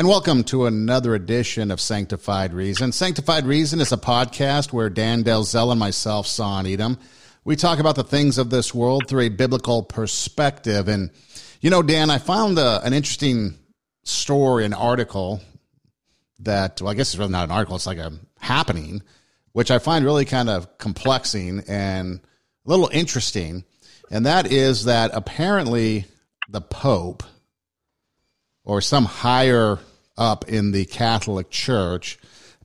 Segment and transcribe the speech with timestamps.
[0.00, 2.90] And welcome to another edition of Sanctified Reason.
[2.90, 6.98] Sanctified Reason is a podcast where Dan Delzell and myself, Son Edom,
[7.44, 10.88] we talk about the things of this world through a biblical perspective.
[10.88, 11.10] And,
[11.60, 13.58] you know, Dan, I found a, uh, an interesting
[14.02, 15.42] story, an article
[16.38, 19.02] that, well, I guess it's really not an article, it's like a happening,
[19.52, 22.20] which I find really kind of complexing and
[22.64, 23.64] a little interesting.
[24.10, 26.06] And that is that apparently
[26.48, 27.22] the Pope
[28.64, 29.78] or some higher
[30.20, 32.18] up in the Catholic Church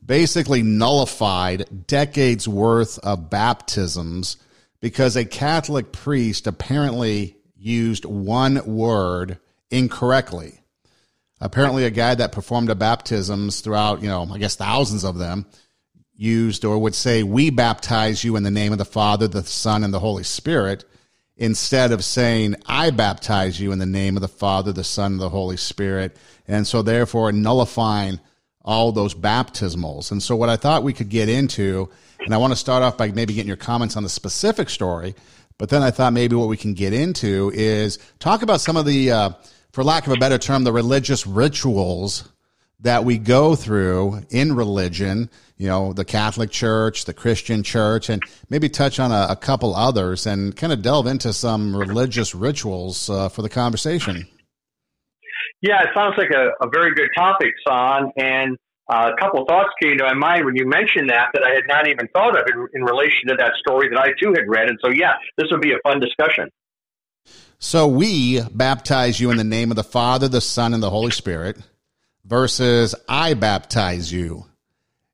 [0.05, 4.37] basically nullified decades worth of baptisms
[4.81, 9.39] because a Catholic priest apparently used one word
[9.71, 10.59] incorrectly.
[11.41, 15.45] Apparently, a guy that performed baptisms throughout, you know, I guess thousands of them,
[16.13, 19.83] used or would say, We baptize you in the name of the Father, the Son,
[19.83, 20.85] and the Holy Spirit,
[21.37, 25.21] instead of saying, I baptize you in the name of the Father, the Son, and
[25.21, 26.17] the Holy Spirit.
[26.47, 28.19] And so, therefore, nullifying
[28.61, 30.11] all those baptismals.
[30.11, 32.97] And so, what I thought we could get into, and I want to start off
[32.97, 35.15] by maybe getting your comments on the specific story,
[35.57, 38.85] but then I thought maybe what we can get into is talk about some of
[38.85, 39.29] the, uh,
[39.71, 42.29] for lack of a better term, the religious rituals
[42.81, 48.21] that we go through in religion, you know, the Catholic Church, the Christian Church, and
[48.49, 53.09] maybe touch on a, a couple others and kind of delve into some religious rituals
[53.09, 54.27] uh, for the conversation.
[55.61, 58.11] Yeah, it sounds like a, a very good topic, Son.
[58.17, 61.43] And uh, a couple of thoughts came to my mind when you mentioned that that
[61.43, 64.33] I had not even thought of in, in relation to that story that I too
[64.33, 64.69] had read.
[64.69, 66.49] And so, yeah, this would be a fun discussion.
[67.57, 71.11] So we baptize you in the name of the Father, the Son, and the Holy
[71.11, 71.57] Spirit,
[72.25, 74.45] versus I baptize you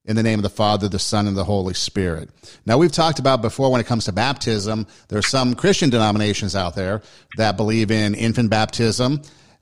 [0.06, 2.30] in the name of the Father, the Son, and the Holy Spirit.
[2.66, 6.56] Now, we've talked about before when it comes to baptism, there are some Christian denominations
[6.56, 7.02] out there
[7.38, 9.22] that believe in infant baptism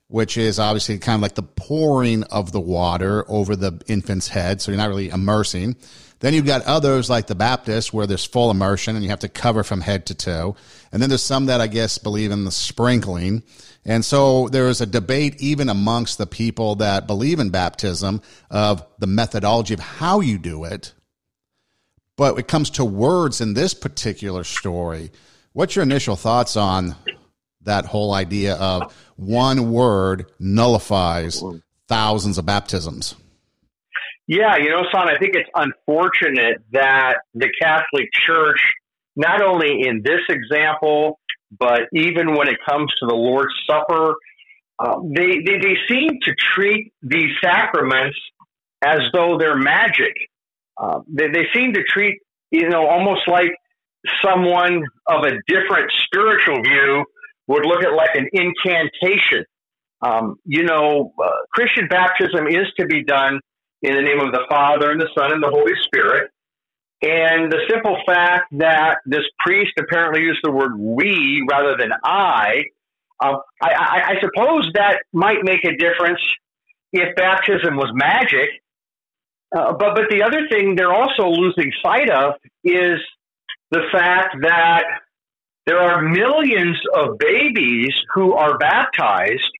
[0.09, 4.59] which is obviously kind of like the pouring of the water over the infant's head.
[4.59, 5.75] So you're not really immersing.
[6.19, 9.29] Then you've got others like the Baptists where there's full immersion and you have to
[9.29, 10.55] cover from head to toe.
[10.91, 13.43] And then there's some that I guess believe in the sprinkling.
[13.89, 18.85] And so there is a debate even amongst the people that believe in baptism of
[18.99, 20.93] the methodology of how you do it.
[22.15, 25.11] But it comes to words in this particular story.
[25.51, 26.95] What's your initial thoughts on
[27.61, 31.43] that whole idea of one word nullifies
[31.87, 33.15] thousands of baptisms.
[34.27, 38.59] Yeah, you know, son, I think it's unfortunate that the Catholic Church,
[39.15, 41.18] not only in this example,
[41.57, 44.13] but even when it comes to the Lord's Supper,
[44.79, 48.17] uh, they, they, they seem to treat these sacraments
[48.83, 50.13] as though they're magic.
[50.77, 52.19] Uh, they, they seem to treat,
[52.51, 53.51] you know, almost like
[54.23, 57.03] someone of a different spiritual view
[57.47, 59.43] would look at like an incantation.
[60.01, 63.39] Um, you know, uh, Christian baptism is to be done
[63.81, 66.31] in the name of the Father and the Son and the Holy Spirit.
[67.01, 72.63] And the simple fact that this priest apparently used the word we rather than I,
[73.21, 76.19] uh, I, I, suppose that might make a difference
[76.91, 78.49] if baptism was magic.
[79.55, 82.99] Uh, but but the other thing they're also losing sight of is
[83.71, 84.83] the fact that
[85.65, 89.51] there are millions of babies who are baptized,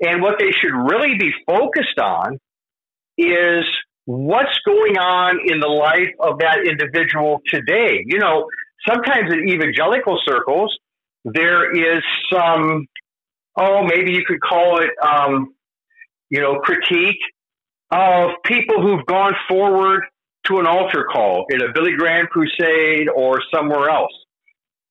[0.00, 2.38] and what they should really be focused on
[3.16, 3.64] is
[4.08, 8.02] what's going on in the life of that individual today.
[8.06, 8.48] You know,
[8.88, 10.74] sometimes in evangelical circles,
[11.26, 12.02] there is
[12.32, 12.86] some,
[13.60, 15.52] oh, maybe you could call it, um,
[16.30, 17.20] you know, critique
[17.90, 20.04] of people who've gone forward
[20.46, 24.12] to an altar call in a Billy Graham crusade or somewhere else.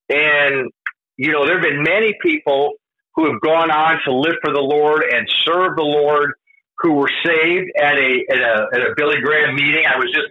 [0.10, 0.70] And,
[1.18, 2.74] you know, there have been many people
[3.16, 6.34] who have gone on to live for the Lord and serve the Lord
[6.80, 9.86] who were saved at a, at a, at a Billy Graham meeting.
[9.88, 10.28] I was just,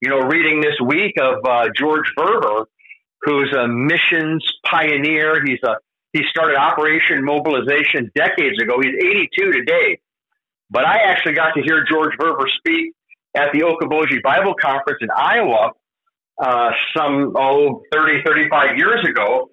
[0.00, 2.66] you know, reading this week of uh, George Verwer,
[3.22, 5.44] who's a missions pioneer.
[5.44, 5.76] He's a,
[6.12, 8.76] he started Operation Mobilization decades ago.
[8.80, 10.00] He's 82 today.
[10.70, 12.94] But I actually got to hear George Verwer speak
[13.34, 15.72] at the Okoboji Bible Conference in Iowa
[16.40, 19.50] uh, some, oh, 30, 35 years ago.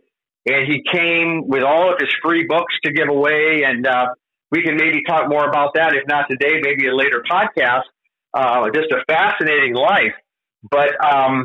[0.48, 3.64] And he came with all of his free books to give away.
[3.66, 4.08] And uh,
[4.52, 7.84] we can maybe talk more about that, if not today, maybe a later podcast.
[8.34, 10.14] Uh, just a fascinating life.
[10.70, 11.44] But, um,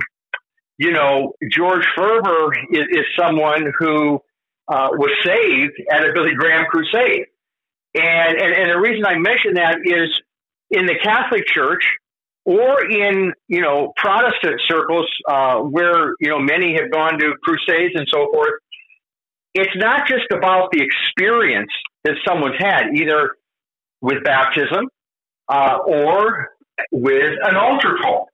[0.78, 4.20] you know, George Verwer is, is someone who
[4.68, 7.26] uh, was saved at a Billy Graham crusade.
[7.94, 10.08] And, and, and the reason I mention that is
[10.70, 11.84] in the Catholic Church,
[12.44, 17.94] or in you know Protestant circles uh, where you know many have gone to crusades
[17.94, 18.54] and so forth.
[19.54, 21.70] It's not just about the experience
[22.04, 23.32] that someone's had, either
[24.00, 24.88] with baptism
[25.48, 26.50] uh, or
[26.92, 28.28] with an altar call.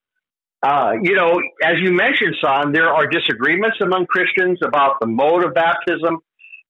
[0.63, 5.45] Uh, you know, as you mentioned, Son, there are disagreements among Christians about the mode
[5.45, 6.19] of baptism,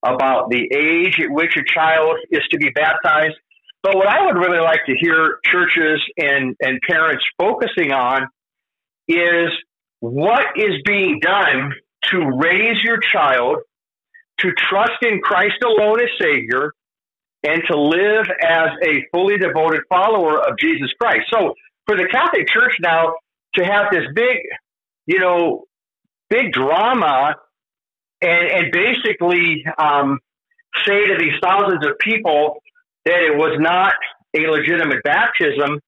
[0.05, 3.35] about the age at which a child is to be baptized.
[3.83, 8.27] But what I would really like to hear churches and, and parents focusing on
[9.09, 9.51] is
[10.01, 11.73] what is being done
[12.11, 13.59] to raise your child
[14.41, 16.73] to trust in Christ alone as Savior
[17.43, 21.27] and to live as a fully devoted follower of Jesus Christ.
[21.33, 21.55] So
[21.87, 23.15] for the Catholic Church now
[23.55, 24.39] to have this big,
[25.07, 25.65] you know,
[26.29, 27.37] big drama
[28.21, 30.19] and, and basically um,
[30.85, 32.63] say to these thousands of people
[33.05, 33.95] that it was not
[34.37, 35.81] a legitimate baptism,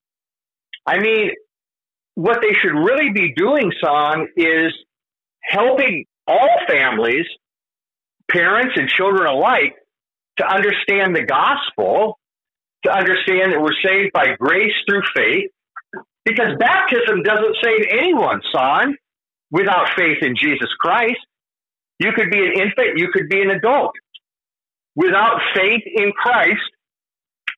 [0.87, 1.33] I mean,
[2.15, 4.73] what they should really be doing, Son, is
[5.43, 7.27] helping all families,
[8.31, 9.75] parents and children alike,
[10.39, 12.19] to understand the gospel,
[12.85, 15.51] to understand that we're saved by grace through faith,
[16.25, 18.97] because baptism doesn't save anyone, son,
[19.51, 21.19] without faith in Jesus Christ.
[21.99, 23.93] You could be an infant, you could be an adult.
[24.95, 26.61] Without faith in Christ,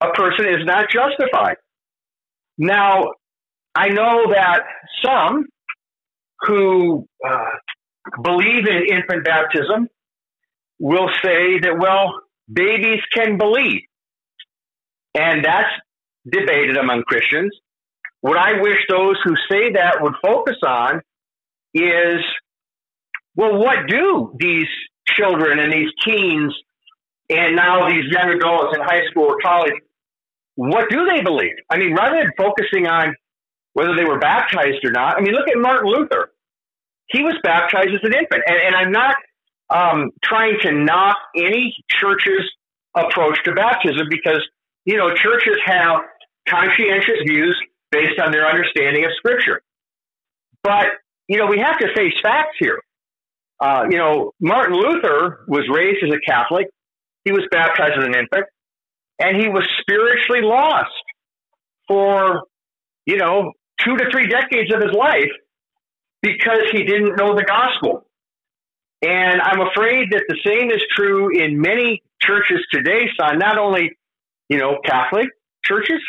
[0.00, 1.56] a person is not justified.
[2.56, 3.12] Now,
[3.74, 4.60] I know that
[5.04, 5.46] some
[6.40, 7.44] who uh,
[8.22, 9.88] believe in infant baptism
[10.80, 12.22] will say that, well,
[12.52, 13.82] babies can believe.
[15.14, 15.70] And that's
[16.28, 17.54] debated among Christians.
[18.22, 21.00] What I wish those who say that would focus on
[21.74, 22.20] is
[23.36, 24.66] well, what do these
[25.06, 26.52] children and these teens
[27.28, 29.72] and now these young adults in high school or college,
[30.56, 31.54] what do they believe?
[31.70, 33.14] I mean, rather than focusing on
[33.72, 36.32] whether they were baptized or not, I mean, look at Martin Luther.
[37.06, 38.42] He was baptized as an infant.
[38.46, 39.16] And, and I'm not
[39.70, 42.50] um, trying to knock any church's
[42.94, 44.42] approach to baptism because,
[44.84, 46.00] you know, churches have
[46.48, 47.56] conscientious views
[47.90, 49.62] based on their understanding of Scripture.
[50.62, 50.86] But,
[51.28, 52.80] you know, we have to face facts here.
[53.60, 56.66] Uh, you know, Martin Luther was raised as a Catholic.
[57.24, 58.46] He was baptized as an infant,
[59.18, 60.90] and he was spiritually lost
[61.86, 62.44] for,
[63.04, 63.52] you know,
[63.84, 65.30] two to three decades of his life
[66.22, 68.06] because he didn't know the gospel.
[69.02, 73.96] And I'm afraid that the same is true in many churches today, son, not only,
[74.48, 75.28] you know, Catholic
[75.64, 76.00] churches,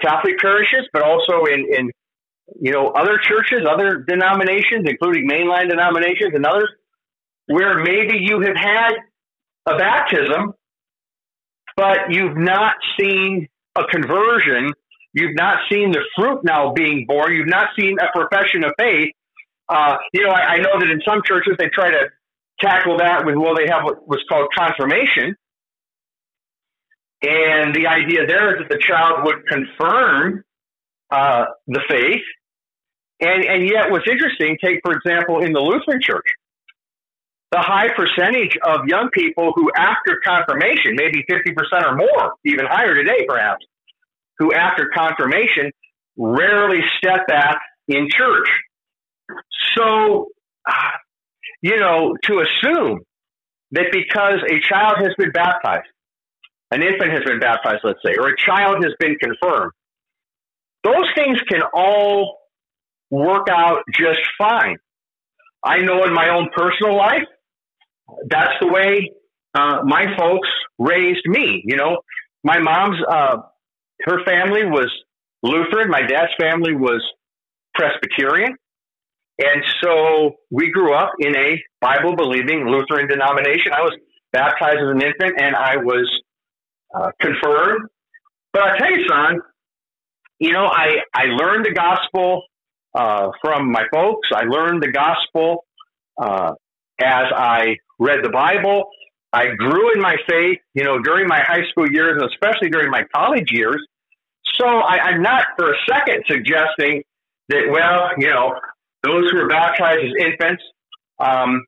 [0.00, 1.90] Catholic parishes, but also in, in
[2.60, 6.70] you know, other churches, other denominations, including mainline denominations and others,
[7.46, 8.92] where maybe you have had
[9.66, 10.54] a baptism,
[11.76, 14.72] but you've not seen a conversion.
[15.14, 17.34] You've not seen the fruit now being born.
[17.34, 19.12] You've not seen a profession of faith.
[19.68, 22.08] Uh, you know, I, I know that in some churches they try to
[22.60, 25.36] tackle that with, well, they have what was called confirmation.
[27.22, 30.44] And the idea there is that the child would confirm
[31.10, 32.22] uh, the faith.
[33.20, 36.26] And, and yet, what's interesting, take for example, in the Lutheran Church,
[37.50, 42.94] the high percentage of young people who, after confirmation, maybe 50% or more, even higher
[42.94, 43.64] today perhaps,
[44.38, 45.72] who after confirmation
[46.16, 48.48] rarely step back in church.
[49.76, 50.28] So,
[51.62, 53.00] you know, to assume
[53.72, 55.88] that because a child has been baptized,
[56.70, 59.72] an infant has been baptized, let's say, or a child has been confirmed,
[60.84, 62.38] those things can all
[63.10, 64.76] work out just fine.
[65.64, 67.24] I know in my own personal life,
[68.28, 69.12] that's the way
[69.54, 71.62] uh, my folks raised me.
[71.64, 71.98] You know,
[72.44, 73.36] my mom's, uh,
[74.02, 74.90] her family was
[75.42, 77.02] Lutheran, my dad's family was
[77.74, 78.56] Presbyterian.
[79.38, 83.72] And so we grew up in a Bible believing Lutheran denomination.
[83.72, 83.96] I was
[84.32, 86.10] baptized as an infant and I was
[86.94, 87.88] uh, confirmed.
[88.52, 89.40] But I tell you, son,
[90.40, 92.42] you know, I, I learned the gospel
[92.94, 94.28] uh, from my folks.
[94.34, 95.64] I learned the gospel
[96.20, 96.52] uh,
[97.00, 98.84] as I read the Bible.
[99.32, 102.90] I grew in my faith, you know, during my high school years and especially during
[102.90, 103.84] my college years.
[104.58, 107.02] So I, I'm not for a second suggesting
[107.50, 108.54] that, well, you know,
[109.02, 110.62] those who are baptized as infants
[111.18, 111.64] um,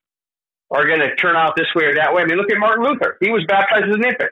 [0.70, 2.22] are going to turn out this way or that way.
[2.22, 3.16] I mean, look at Martin Luther.
[3.20, 4.30] He was baptized as an infant.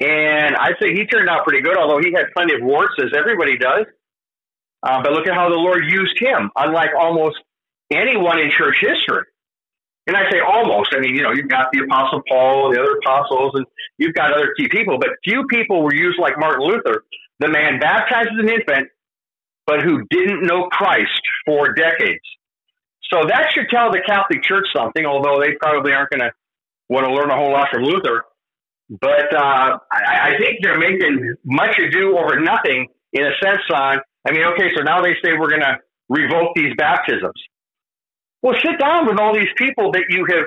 [0.00, 3.10] And I'd say he turned out pretty good, although he had plenty of warts, as
[3.16, 3.86] everybody does.
[4.82, 7.36] Uh, but look at how the Lord used him, unlike almost
[7.92, 9.24] anyone in church history.
[10.06, 10.94] And I say almost.
[10.96, 13.66] I mean, you know, you've got the Apostle Paul, the other apostles, and
[13.98, 17.04] you've got other key people, but few people were used like Martin Luther,
[17.38, 18.88] the man baptized as an infant,
[19.70, 22.26] but who didn't know Christ for decades.
[23.12, 26.32] So that should tell the Catholic Church something, although they probably aren't going to
[26.88, 28.24] want to learn a whole lot from Luther.
[28.90, 33.98] But uh, I, I think they're making much ado over nothing in a sense on,
[34.26, 37.38] I mean, okay, so now they say we're going to revoke these baptisms.
[38.42, 40.46] Well, sit down with all these people that you have,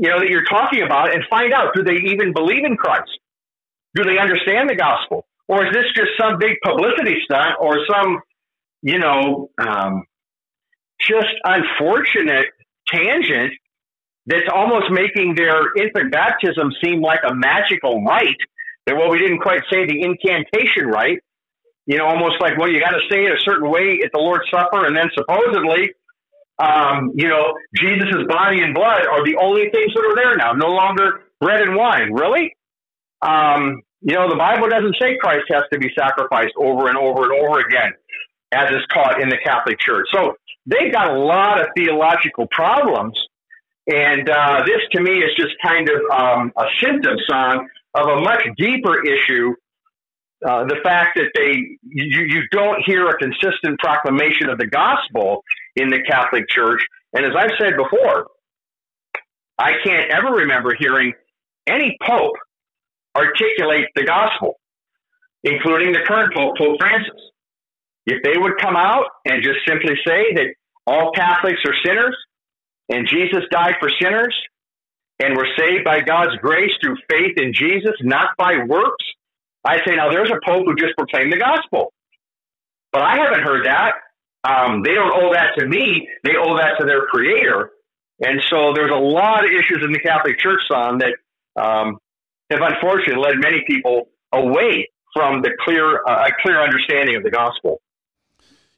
[0.00, 3.10] you know, that you're talking about and find out, do they even believe in Christ?
[3.94, 5.26] Do they understand the gospel?
[5.48, 8.20] Or is this just some big publicity stunt or some,
[8.82, 10.04] you know, um,
[11.00, 12.46] just unfortunate
[12.88, 13.52] tangent
[14.26, 18.36] that's almost making their infant baptism seem like a magical rite.
[18.86, 21.18] That well, we didn't quite say the incantation right.
[21.86, 24.18] You know, almost like well, you got to say it a certain way at the
[24.20, 25.92] Lord's Supper, and then supposedly,
[26.58, 30.52] um, you know, Jesus' body and blood are the only things that are there now.
[30.52, 32.12] No longer bread and wine.
[32.12, 32.54] Really?
[33.22, 37.24] Um, you know, the Bible doesn't say Christ has to be sacrificed over and over
[37.24, 37.92] and over again,
[38.52, 40.06] as is taught in the Catholic Church.
[40.12, 40.34] So
[40.66, 43.16] they've got a lot of theological problems
[43.90, 48.20] and uh, this to me is just kind of um, a symptom son of a
[48.20, 49.54] much deeper issue.
[50.46, 51.52] Uh, the fact that they
[51.82, 55.42] you, you don't hear a consistent proclamation of the gospel
[55.76, 56.80] in the Catholic Church,
[57.12, 58.28] and as I've said before,
[59.58, 61.12] I can't ever remember hearing
[61.66, 62.36] any pope
[63.14, 64.58] articulate the gospel,
[65.42, 67.29] including the current pope, Pope Francis.
[68.10, 70.46] If they would come out and just simply say that
[70.84, 72.16] all Catholics are sinners
[72.88, 74.36] and Jesus died for sinners,
[75.20, 79.04] and we're saved by God's grace through faith in Jesus, not by works.
[79.64, 81.92] I say, now there's a pope who just proclaimed the gospel.
[82.92, 83.92] But I haven't heard that.
[84.42, 87.70] Um, they don't owe that to me, they owe that to their creator.
[88.20, 91.14] And so there's a lot of issues in the Catholic Church, son, that
[91.62, 91.98] um,
[92.50, 97.30] have unfortunately led many people away from the clear, uh, a clear understanding of the
[97.30, 97.80] gospel.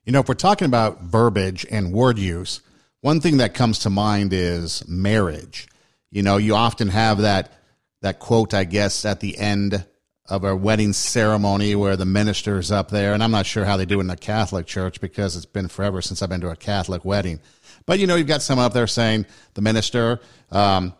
[0.04, 2.61] You know, if we're talking about verbiage and word use,
[3.02, 5.68] one thing that comes to mind is marriage.
[6.11, 7.52] You know, you often have that
[8.00, 9.87] that quote, I guess, at the end
[10.26, 13.85] of a wedding ceremony where the minister's up there, and I'm not sure how they
[13.87, 16.56] do it in the Catholic Church because it's been forever since I've been to a
[16.56, 17.38] Catholic wedding.
[17.87, 20.94] But you know, you've got someone up there saying the minister, um,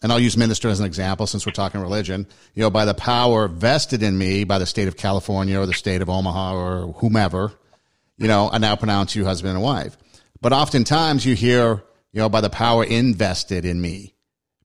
[0.00, 2.26] and I'll use minister as an example since we're talking religion.
[2.54, 5.74] You know, by the power vested in me by the state of California or the
[5.74, 7.52] state of Omaha or whomever,
[8.16, 9.96] you know, I now pronounce you husband and wife.
[10.40, 14.14] But oftentimes you hear, you know, by the power invested in me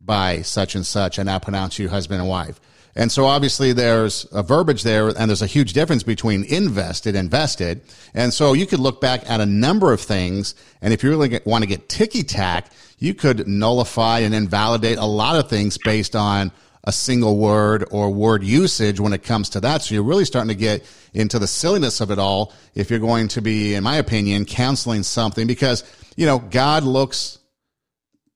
[0.02, 2.60] by such and such, I pronounce you husband and wife.
[2.96, 7.30] And so obviously there's a verbiage there, and there's a huge difference between invested and
[7.30, 7.82] vested.
[8.14, 11.30] And so you could look back at a number of things, and if you really
[11.30, 15.78] get, want to get ticky tack, you could nullify and invalidate a lot of things
[15.78, 16.52] based on
[16.84, 19.82] a single word or word usage when it comes to that.
[19.82, 23.28] So you're really starting to get into the silliness of it all if you're going
[23.30, 25.84] to be, in my opinion, counseling something because,
[26.16, 27.40] you know, God looks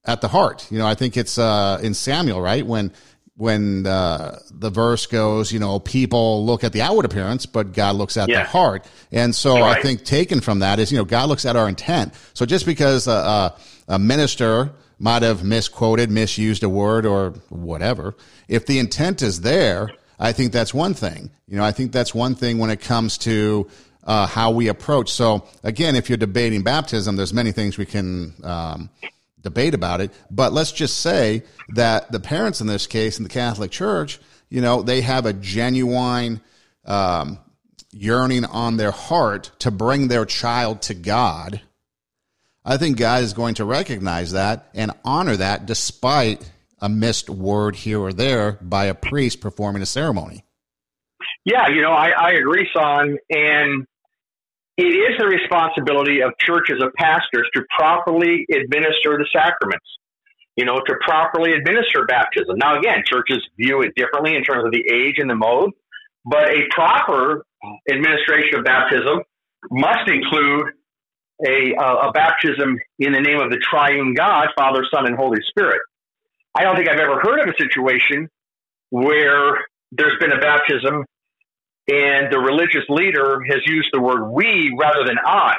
[0.06, 0.70] at the heart.
[0.72, 2.66] You know, I think it's uh, in Samuel, right?
[2.66, 2.92] When
[3.36, 7.96] when uh, the verse goes, you know, people look at the outward appearance, but God
[7.96, 8.44] looks at yeah.
[8.44, 8.86] the heart.
[9.12, 9.78] And so right.
[9.78, 12.14] I think taken from that is, you know, God looks at our intent.
[12.36, 13.56] So just because a,
[13.88, 14.74] a minister
[15.04, 18.16] might have misquoted, misused a word or whatever.
[18.48, 21.30] If the intent is there, I think that's one thing.
[21.46, 23.68] You know, I think that's one thing when it comes to
[24.06, 25.12] uh, how we approach.
[25.12, 28.90] So again, if you're debating baptism, there's many things we can um,
[29.42, 30.12] debate about it.
[30.32, 31.44] But let's just say
[31.76, 35.34] that the parents in this case in the Catholic Church, you know, they have a
[35.34, 36.40] genuine
[36.86, 37.40] um,
[37.92, 41.60] yearning on their heart to bring their child to God
[42.66, 47.76] I think God is going to recognize that and honor that despite a missed word
[47.76, 50.44] here or there by a priest performing a ceremony.
[51.46, 53.18] Yeah, you know, I, I agree, Son.
[53.30, 53.86] And
[54.78, 59.86] it is the responsibility of churches, of pastors, to properly administer the sacraments,
[60.56, 62.58] you know, to properly administer baptism.
[62.58, 65.72] Now, again, churches view it differently in terms of the age and the mode,
[66.26, 67.46] but a proper
[67.92, 69.20] administration of baptism
[69.70, 70.68] must include
[71.46, 75.82] a, a baptism in the name of the triune God, Father, Son, and Holy Spirit.
[76.56, 78.30] I don't think I've ever heard of a situation
[78.90, 81.06] where there's been a baptism
[81.88, 85.56] and the religious leader has used the word we rather than I.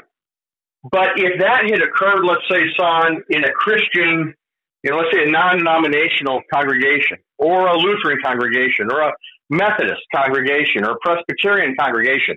[0.90, 4.34] But if that had occurred, let's say, son, in a Christian,
[4.82, 9.12] you know, let's say a non denominational congregation or a Lutheran congregation or a
[9.50, 12.36] Methodist congregation or a Presbyterian congregation,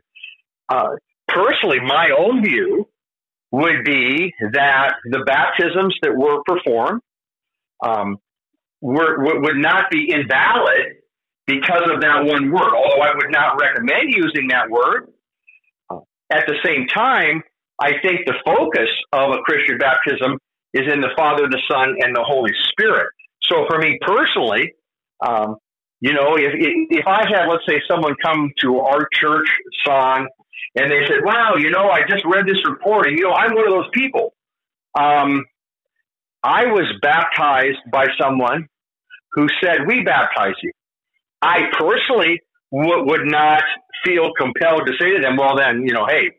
[0.69, 0.89] uh,
[1.27, 2.87] personally, my own view
[3.51, 7.01] would be that the baptisms that were performed
[7.83, 8.17] um,
[8.81, 10.97] were, would not be invalid
[11.45, 15.09] because of that one word, although I would not recommend using that word.
[15.89, 15.99] Uh,
[16.31, 17.41] at the same time,
[17.79, 20.39] I think the focus of a Christian baptism
[20.73, 23.07] is in the Father, the Son, and the Holy Spirit.
[23.43, 24.73] So for me personally,
[25.25, 25.57] um,
[25.99, 26.53] You know, if
[26.99, 29.49] if I had, let's say, someone come to our church,
[29.83, 30.27] son,
[30.77, 33.53] and they said, "Wow, you know, I just read this report, and you know, I'm
[33.55, 34.33] one of those people."
[34.99, 35.45] Um,
[36.43, 38.67] I was baptized by someone
[39.33, 40.71] who said, "We baptize you."
[41.41, 42.41] I personally
[42.71, 43.63] w- would not
[44.05, 46.31] feel compelled to say to them, "Well, then, you know, hey,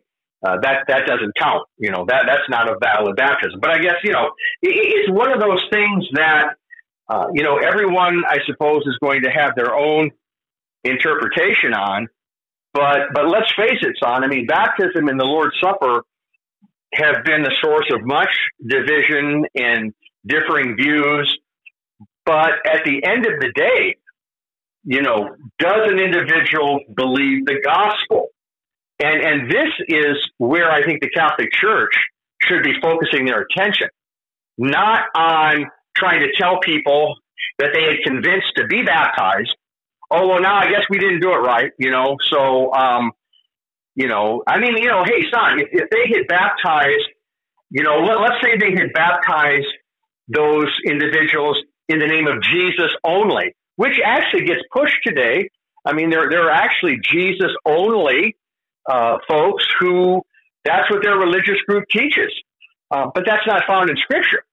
[0.47, 1.67] uh, that that doesn't count.
[1.79, 4.27] You know, that that's not a valid baptism." But I guess you know,
[4.63, 6.55] it, it's one of those things that
[7.09, 10.11] uh, you know, everyone, I suppose, is going to have their own
[10.85, 12.09] interpretation on.
[12.75, 14.25] But but let's face it, son.
[14.25, 16.03] I mean, baptism and the Lord's Supper
[16.95, 18.31] have been the source of much
[18.67, 19.93] division and
[20.27, 21.39] differing views.
[22.25, 23.97] But at the end of the day,
[24.85, 28.29] you know, does an individual believe the gospel?
[29.03, 31.93] And and this is where I think the Catholic Church
[32.43, 33.89] should be focusing their attention,
[34.57, 37.17] not on trying to tell people
[37.59, 39.55] that they had convinced to be baptized.
[40.11, 42.17] Oh well, now I guess we didn't do it right, you know.
[42.31, 43.13] So, um,
[43.95, 47.09] you know, I mean, you know, hey, son, if, if they had baptized,
[47.71, 49.67] you know, let, let's say they had baptized
[50.29, 55.51] those individuals in the name of Jesus only, which actually gets pushed today.
[55.85, 58.37] I mean, there there are actually Jesus only
[58.89, 60.23] uh, folks who
[60.65, 62.33] that's what their religious group teaches,
[62.91, 64.45] uh, but that's not found in Scripture.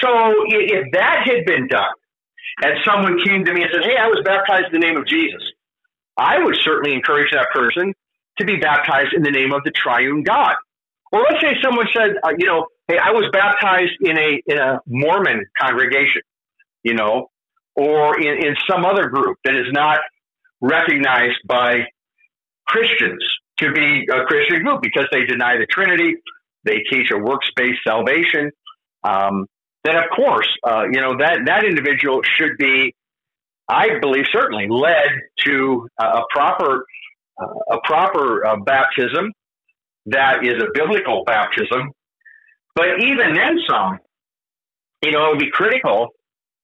[0.00, 0.08] So
[0.48, 1.94] if that had been done,
[2.62, 5.06] and someone came to me and said, Hey, I was baptized in the name of
[5.06, 5.42] Jesus,
[6.16, 7.92] I would certainly encourage that person
[8.38, 10.54] to be baptized in the name of the triune God.
[11.12, 14.58] Or let's say someone said, uh, you know, hey, I was baptized in a in
[14.58, 16.22] a Mormon congregation,
[16.82, 17.30] you know,
[17.74, 20.00] or in, in some other group that is not
[20.60, 21.86] recognized by
[22.66, 23.22] Christians
[23.58, 26.16] to be a Christian group because they deny the Trinity,
[26.64, 28.50] they teach a works based salvation.
[29.04, 29.46] Um,
[29.86, 32.94] then of course, uh, you know, that, that individual should be,
[33.68, 35.08] I believe, certainly led
[35.44, 36.84] to a proper,
[37.40, 39.32] uh, a proper uh, baptism
[40.06, 41.92] that is a biblical baptism.
[42.74, 43.98] But even then, some,
[45.02, 46.10] you know, it would be critical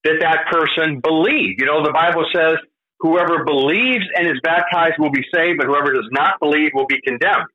[0.04, 1.58] that that person believe.
[1.58, 2.54] You know, the Bible says,
[3.00, 7.00] whoever believes and is baptized will be saved, but whoever does not believe will be
[7.04, 7.46] condemned.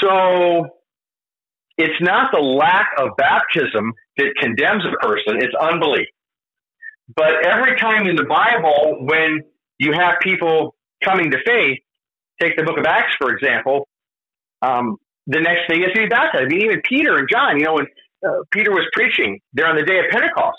[0.00, 0.79] So
[1.80, 6.06] it's not the lack of baptism that condemns a person, it's unbelief.
[7.14, 9.42] But every time in the Bible, when
[9.78, 11.78] you have people coming to faith,
[12.40, 13.88] take the book of Acts, for example,
[14.62, 16.44] um, the next thing is to be baptized.
[16.44, 17.86] I mean, even Peter and John, you know, when
[18.26, 20.58] uh, Peter was preaching there on the day of Pentecost,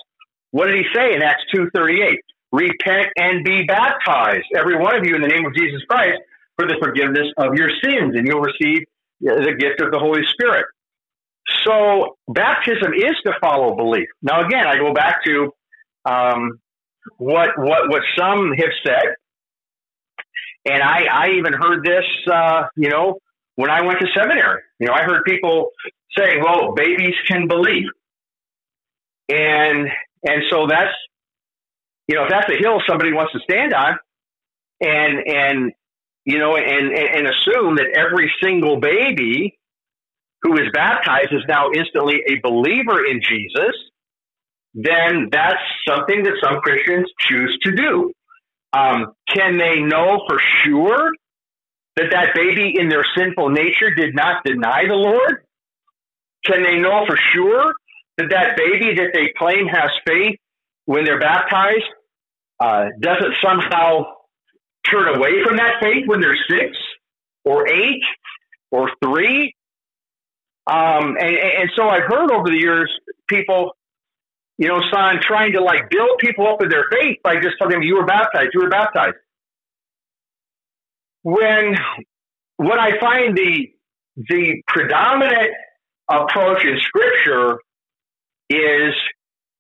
[0.52, 2.18] what did he say in Acts 2.38?
[2.52, 6.20] Repent and be baptized, every one of you, in the name of Jesus Christ,
[6.58, 8.84] for the forgiveness of your sins, and you'll receive
[9.22, 10.66] the gift of the Holy Spirit.
[11.66, 14.08] So baptism is to follow belief.
[14.22, 15.52] Now, again, I go back to
[16.06, 16.60] um,
[17.18, 19.16] what what what some have said,
[20.66, 23.20] and I I even heard this, uh, you know,
[23.56, 24.62] when I went to seminary.
[24.80, 25.72] You know, I heard people
[26.18, 27.88] say, "Well, babies can believe,"
[29.30, 29.90] and
[30.24, 30.94] and so that's
[32.08, 33.98] you know, if that's a hill somebody wants to stand on,
[34.82, 35.72] and and
[36.26, 39.58] you know, and and assume that every single baby
[40.44, 43.76] who is baptized is now instantly a believer in Jesus,
[44.74, 48.14] then that's something that some Christians choose to do.
[48.74, 51.12] Um, can they know for sure
[51.98, 55.44] that that baby in their sinful nature did not deny the Lord?
[56.46, 57.74] Can they know for sure
[58.18, 60.40] that that baby that they claim has faith
[60.86, 61.84] when they're baptized
[62.60, 64.06] uh, doesn't somehow
[64.90, 66.78] turn away from that faith when they're six
[67.44, 68.04] or eight
[68.72, 69.54] or three
[70.68, 72.92] um, and, and so I've heard over the years
[73.28, 73.72] people,
[74.58, 77.74] you know, son, trying to like build people up in their faith by just telling
[77.74, 79.16] them you were baptized, you were baptized.
[81.24, 81.76] When
[82.58, 83.70] what I find the
[84.18, 85.52] the predominant
[86.10, 87.60] approach in Scripture
[88.50, 88.94] is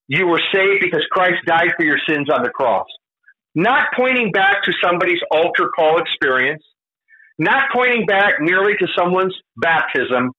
[0.07, 2.87] you were saved because Christ died for your sins on the cross.
[3.55, 6.63] Not pointing back to somebody's altar call experience,
[7.39, 10.31] not pointing back merely to someone's baptism,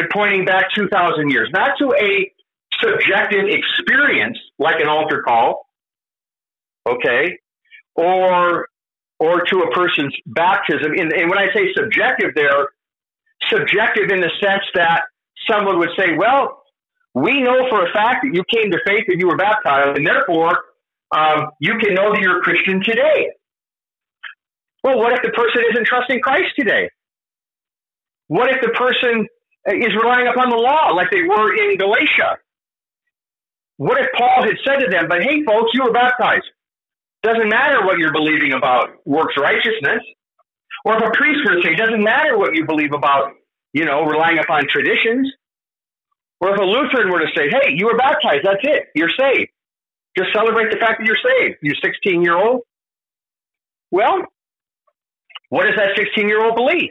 [0.00, 2.32] but pointing back 2,000 years, not to a
[2.80, 5.66] subjective experience like an altar call,
[6.88, 7.38] okay,
[7.94, 8.68] or
[9.18, 10.92] or to a person's baptism.
[10.96, 12.70] And, and when I say subjective, there,
[13.50, 15.02] subjective in the sense that
[15.46, 16.62] someone would say, well,
[17.12, 20.06] we know for a fact that you came to faith and you were baptized, and
[20.06, 20.58] therefore
[21.14, 23.28] um, you can know that you're a Christian today.
[24.82, 26.88] Well, what if the person isn't trusting Christ today?
[28.28, 29.26] What if the person
[29.76, 32.38] is relying upon the law like they were in Galatia.
[33.76, 36.44] What if Paul had said to them, but hey, folks, you were baptized.
[37.22, 40.02] Doesn't matter what you're believing about works righteousness.
[40.84, 43.32] Or if a priest were to say, doesn't matter what you believe about,
[43.72, 45.30] you know, relying upon traditions.
[46.40, 49.50] Or if a Lutheran were to say, hey, you were baptized, that's it, you're saved.
[50.16, 52.62] Just celebrate the fact that you're saved, you 16 year old.
[53.90, 54.24] Well,
[55.50, 56.90] what does that 16 year old believe?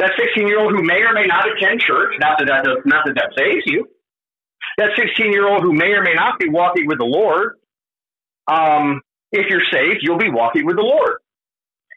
[0.00, 2.78] That 16 year old who may or may not attend church, not that that, does,
[2.86, 3.86] not that, that saves you.
[4.78, 7.56] That 16 year old who may or may not be walking with the Lord.
[8.50, 11.18] Um, if you're saved, you'll be walking with the Lord.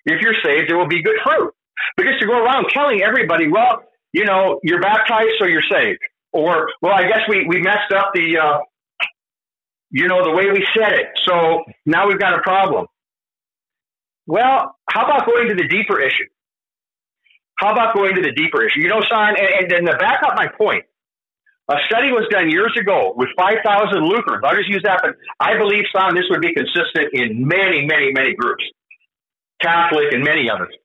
[0.06, 1.54] If you're saved, there will be good fruit.
[1.96, 6.00] But just to go around telling everybody, well, you know, you're baptized, so you're saved.
[6.34, 8.58] Or, well, I guess we, we messed up the, uh,
[9.92, 11.08] you know, the way we said it.
[11.26, 12.88] So now we've got a problem.
[14.28, 16.28] Well, how about going to the deeper issue?
[17.58, 18.82] How about going to the deeper issue?
[18.82, 20.86] You know, son, and, and, to back up my point,
[21.70, 23.64] a study was done years ago with 5,000
[24.04, 24.44] Lutherans.
[24.44, 28.12] I'll just use that, but I believe, son, this would be consistent in many, many,
[28.12, 28.64] many groups,
[29.62, 30.76] Catholic and many others.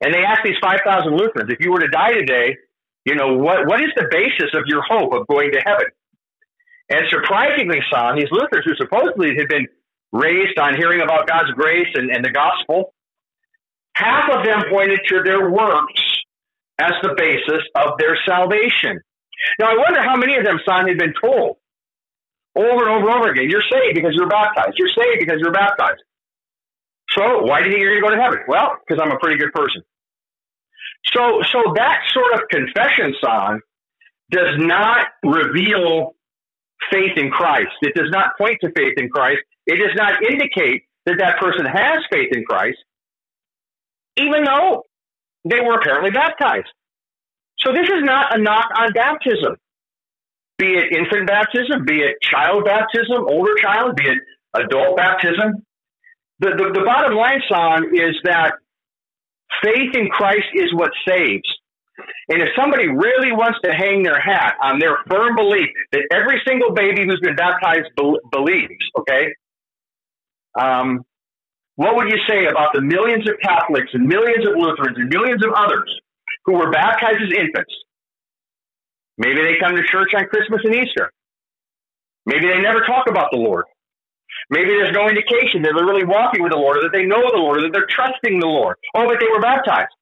[0.00, 2.56] And they asked these 5,000 Lutherans, if you were to die today,
[3.04, 5.86] you know, what, what is the basis of your hope of going to heaven?
[6.90, 9.66] And surprisingly, son, these Lutherans who supposedly had been
[10.12, 12.94] raised on hearing about God's grace and, and the gospel,
[13.96, 16.02] half of them pointed to their works
[16.78, 19.00] as the basis of their salvation.
[19.58, 21.56] Now, I wonder how many of them, son, had been told
[22.56, 24.74] over and over and over again, you're saved because you're baptized.
[24.76, 26.02] You're saved because you're baptized.
[27.10, 28.38] So why do you think you're going to go to heaven?
[28.48, 29.82] Well, because I'm a pretty good person.
[31.14, 33.60] So, so that sort of confession son
[34.30, 36.14] does not reveal
[36.90, 37.72] faith in Christ.
[37.82, 39.40] It does not point to faith in Christ.
[39.66, 42.78] It does not indicate that that person has faith in Christ,
[44.16, 44.84] even though
[45.44, 46.68] they were apparently baptized.
[47.58, 49.56] So this is not a knock on baptism,
[50.58, 54.18] be it infant baptism, be it child baptism, older child, be it
[54.54, 55.64] adult baptism.
[56.38, 58.54] The, the, the bottom line, son, is that
[59.62, 61.48] faith in Christ is what saves.
[62.28, 66.42] And if somebody really wants to hang their hat on their firm belief that every
[66.46, 69.32] single baby who's been baptized be- believes, okay,
[70.58, 71.04] um,
[71.76, 75.44] what would you say about the millions of Catholics and millions of Lutherans and millions
[75.44, 75.88] of others
[76.44, 77.72] who were baptized as infants?
[79.18, 81.10] Maybe they come to church on Christmas and Easter.
[82.24, 83.64] Maybe they never talk about the Lord.
[84.50, 87.20] Maybe there's no indication that they're really walking with the Lord or that they know
[87.20, 88.76] the Lord or that they're trusting the Lord.
[88.94, 89.92] Oh, but they were baptized.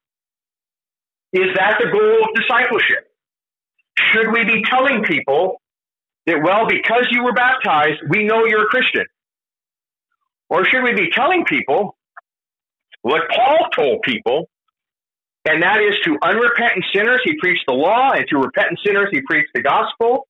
[1.33, 3.11] Is that the goal of discipleship?
[4.11, 5.61] Should we be telling people
[6.25, 9.05] that, well, because you were baptized, we know you're a Christian?
[10.49, 11.95] Or should we be telling people
[13.01, 14.49] what Paul told people,
[15.47, 19.21] and that is to unrepentant sinners, he preached the law, and to repentant sinners, he
[19.21, 20.27] preached the gospel?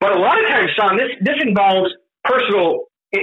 [0.00, 1.90] But a lot of times, Son, this, this involves
[2.24, 2.84] personal
[3.14, 3.18] eh,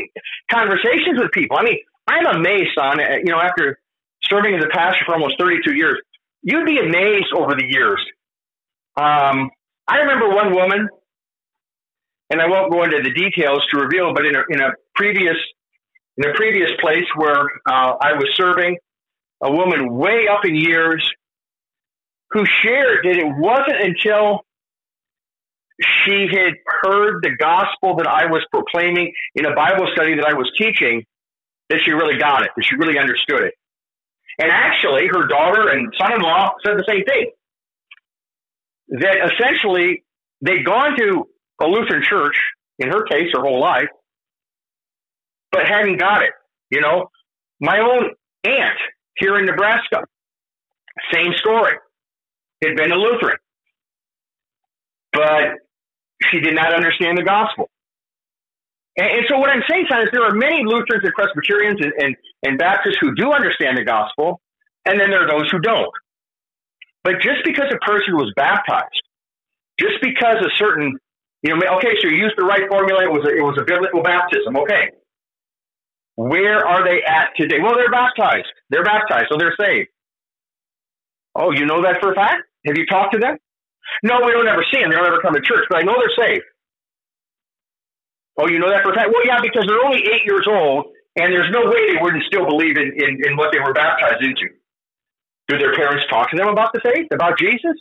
[0.52, 1.58] conversations with people.
[1.58, 3.80] I mean, I'm amazed, Son, eh, you know, after
[4.24, 6.00] serving as a pastor for almost 32 years,
[6.44, 8.00] you'd be amazed over the years.
[8.96, 9.50] Um,
[9.88, 10.90] I remember one woman,
[12.30, 15.38] and I won't go into the details to reveal, but in a, in a previous
[16.18, 18.78] in a previous place where uh, I was serving,
[19.42, 21.08] a woman way up in years
[22.32, 24.42] who shared that it wasn't until
[25.80, 30.34] she had heard the gospel that I was proclaiming in a Bible study that I
[30.34, 31.06] was teaching
[31.70, 33.54] that she really got it, that she really understood it.
[34.40, 37.32] And actually, her daughter and son in law said the same thing.
[38.90, 40.04] That essentially
[40.42, 41.28] they'd gone to
[41.62, 42.36] a Lutheran church,
[42.80, 43.90] in her case, her whole life,
[45.58, 46.32] but hadn't got it.
[46.70, 47.10] You know,
[47.60, 48.80] my own aunt
[49.18, 50.04] here in Nebraska,
[51.12, 51.74] same story,
[52.64, 53.38] had been a Lutheran,
[55.12, 55.58] but
[56.30, 57.70] she did not understand the gospel.
[58.98, 61.94] And, and so what I'm saying, son, is there are many Lutherans and Presbyterians and,
[61.98, 64.40] and, and Baptists who do understand the gospel,
[64.86, 65.94] and then there are those who don't.
[67.04, 69.02] But just because a person was baptized,
[69.80, 70.98] just because a certain,
[71.42, 73.66] you know, okay, so you used the right formula, it was a, it was a
[73.66, 74.92] biblical baptism, okay.
[76.18, 77.62] Where are they at today?
[77.62, 78.50] Well, they're baptized.
[78.72, 79.90] They're baptized, so they're saved.
[81.36, 82.42] Oh, you know that for a fact?
[82.66, 83.38] Have you talked to them?
[84.02, 84.90] No, we don't ever see them.
[84.90, 86.44] They don't ever come to church, but I know they're saved.
[88.36, 89.10] Oh, you know that for a fact?
[89.14, 92.46] Well, yeah, because they're only eight years old, and there's no way they wouldn't still
[92.46, 94.50] believe in, in, in what they were baptized into.
[95.48, 97.78] Do their parents talk to them about the faith, about Jesus?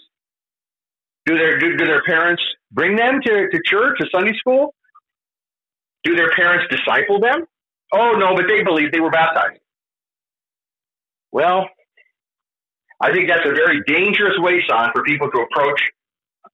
[1.25, 4.75] Do their do, do their parents bring them to, to church, to Sunday school?
[6.05, 7.47] Do their parents disciple them?
[7.97, 9.61] Oh no, but they believe they were baptized.
[11.33, 11.69] Well,
[13.01, 15.81] I think that's a very dangerous way, son, for people to approach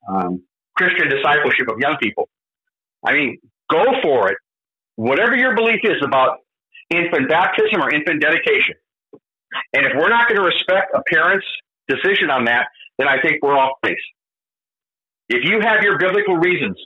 [0.09, 0.42] um,
[0.76, 2.28] Christian discipleship of young people.
[3.05, 3.38] I mean,
[3.70, 4.38] go for it,
[4.94, 6.38] whatever your belief is about
[6.90, 8.76] infant baptism or infant dedication,
[9.72, 11.46] and if we're not going to respect a parent's
[11.88, 13.96] decision on that, then I think we're off base.
[15.28, 16.76] If you have your biblical reasons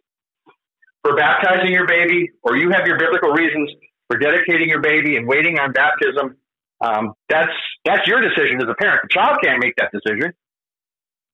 [1.03, 3.71] for baptizing your baby, or you have your biblical reasons
[4.09, 6.37] for dedicating your baby and waiting on baptism,
[6.81, 7.53] um, that's
[7.85, 9.01] that's your decision as a parent.
[9.03, 10.33] The child can't make that decision.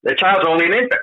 [0.05, 1.03] The child's only an infant.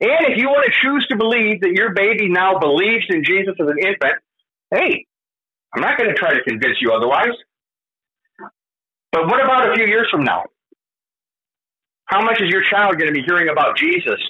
[0.00, 3.54] And if you want to choose to believe that your baby now believes in Jesus
[3.60, 4.14] as an infant,
[4.70, 5.06] hey,
[5.74, 7.36] I'm not going to try to convince you otherwise.
[9.12, 10.44] But what about a few years from now?
[12.06, 14.20] How much is your child going to be hearing about Jesus?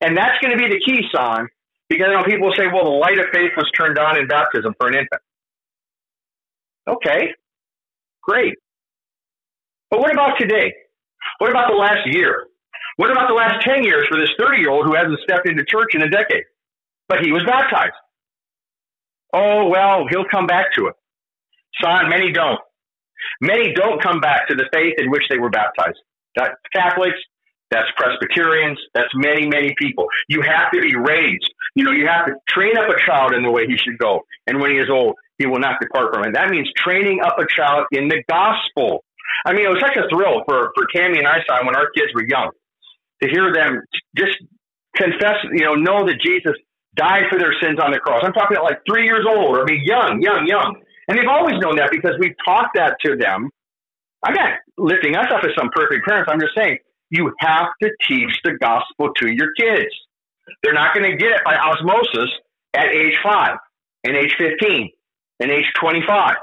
[0.00, 1.48] And that's going to be the key, son,
[1.88, 4.74] because you know, people say, well, the light of faith was turned on in baptism
[4.78, 5.22] for an infant.
[6.88, 7.28] Okay,
[8.22, 8.54] great.
[9.90, 10.72] But what about today?
[11.38, 12.46] What about the last year?
[12.96, 15.64] What about the last 10 years for this 30 year old who hasn't stepped into
[15.64, 16.44] church in a decade?
[17.08, 17.94] But he was baptized.
[19.32, 20.94] Oh, well, he'll come back to it.
[21.82, 22.60] Son, many don't.
[23.40, 25.98] Many don't come back to the faith in which they were baptized.
[26.36, 27.18] That's Catholics,
[27.70, 30.06] that's Presbyterians, that's many, many people.
[30.28, 31.52] You have to be raised.
[31.78, 34.26] You know, you have to train up a child in the way he should go.
[34.48, 36.34] And when he is old, he will not depart from it.
[36.34, 39.04] That means training up a child in the gospel.
[39.46, 41.86] I mean, it was such a thrill for, for Tammy and I saw when our
[41.94, 42.50] kids were young
[43.22, 43.78] to hear them
[44.16, 44.42] just
[44.96, 46.58] confess, you know, know that Jesus
[46.96, 48.22] died for their sins on the cross.
[48.26, 50.82] I'm talking at like three years old or be young, young, young.
[51.06, 53.50] And they've always known that because we've taught that to them.
[54.26, 56.26] I'm not lifting us up as some perfect parents.
[56.26, 56.78] I'm just saying
[57.10, 59.94] you have to teach the gospel to your kids.
[60.62, 62.30] They're not going to get it by osmosis
[62.74, 63.56] at age five
[64.04, 64.90] and age 15
[65.40, 66.34] and age 25.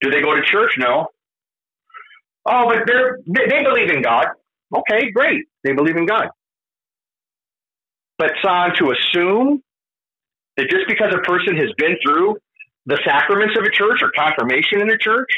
[0.00, 0.72] Do they go to church?
[0.78, 1.08] No.
[2.46, 4.26] Oh, but they're, they believe in God.
[4.74, 5.44] Okay, great.
[5.62, 6.28] They believe in God.
[8.18, 9.62] But son, to assume
[10.56, 12.36] that just because a person has been through
[12.86, 15.30] the sacraments of a church or confirmation in a church,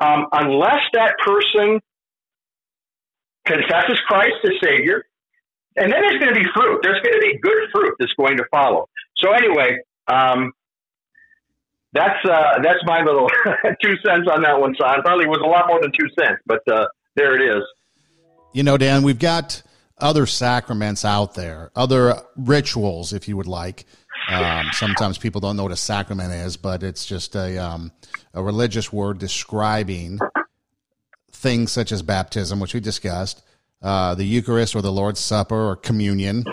[0.00, 1.80] um, unless that person
[3.46, 5.04] confesses Christ as Savior,
[5.76, 6.80] and then there's going to be fruit.
[6.82, 8.88] There's going to be good fruit that's going to follow.
[9.16, 9.78] So anyway,
[10.08, 10.52] um,
[11.92, 13.28] that's uh, that's my little
[13.82, 15.02] two cents on that one, son.
[15.02, 17.62] Probably was a lot more than two cents, but uh, there it is.
[18.52, 19.62] You know, Dan, we've got
[19.98, 23.84] other sacraments out there, other rituals, if you would like.
[24.28, 27.92] Um, sometimes people don't know what a sacrament is, but it's just a um,
[28.34, 30.18] a religious word describing
[31.32, 33.42] things such as baptism, which we discussed,
[33.82, 36.44] uh, the Eucharist or the Lord's Supper or communion,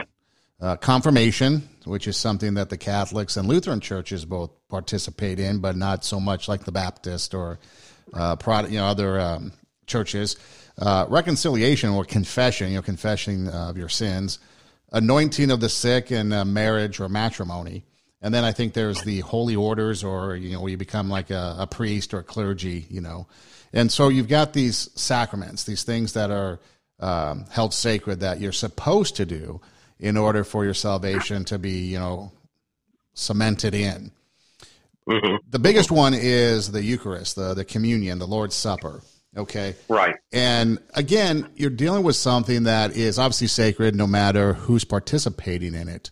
[0.62, 5.76] uh, confirmation, which is something that the Catholics and Lutheran churches both participate in, but
[5.76, 7.60] not so much like the Baptist or
[8.14, 9.52] uh, Protestant, you know, other um,
[9.86, 10.38] churches.
[10.80, 14.38] Uh, reconciliation or confession, you know, confession of your sins,
[14.92, 17.84] anointing of the sick, and uh, marriage or matrimony.
[18.22, 21.56] And then I think there's the holy orders, or you know, you become like a,
[21.60, 23.28] a priest or a clergy, you know.
[23.74, 26.60] And so you've got these sacraments, these things that are
[27.00, 29.62] um, held sacred that you're supposed to do
[30.00, 32.32] in order for your salvation to be, you know,
[33.14, 34.12] cemented in.
[35.08, 35.36] Mm-hmm.
[35.50, 39.02] The biggest one is the Eucharist, the the communion, the Lord's Supper.
[39.36, 39.76] Okay.
[39.88, 40.16] Right.
[40.34, 45.88] And again, you're dealing with something that is obviously sacred no matter who's participating in
[45.88, 46.12] it.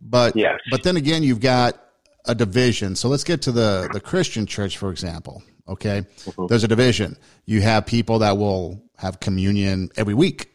[0.00, 0.58] But yes.
[0.70, 1.80] but then again, you've got
[2.24, 2.96] a division.
[2.96, 5.42] So let's get to the the Christian church for example.
[5.68, 6.04] Okay?
[6.24, 6.46] Mm-hmm.
[6.46, 7.16] There's a division.
[7.46, 10.50] You have people that will have communion every week.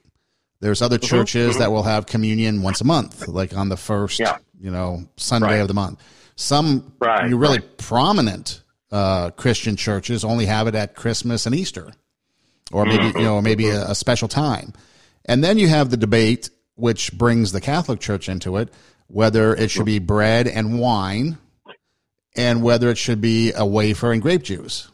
[0.61, 1.07] There's other mm-hmm.
[1.07, 1.59] churches mm-hmm.
[1.59, 4.37] that will have communion once a month, like on the first, yeah.
[4.59, 5.55] you know, Sunday right.
[5.61, 6.01] of the month.
[6.35, 7.29] Some right.
[7.29, 7.77] really right.
[7.77, 11.91] prominent uh, Christian churches only have it at Christmas and Easter,
[12.71, 14.73] or maybe you know maybe a, a special time.
[15.25, 18.73] And then you have the debate, which brings the Catholic Church into it,
[19.07, 21.37] whether it should be bread and wine,
[22.35, 24.89] and whether it should be a wafer and grape juice.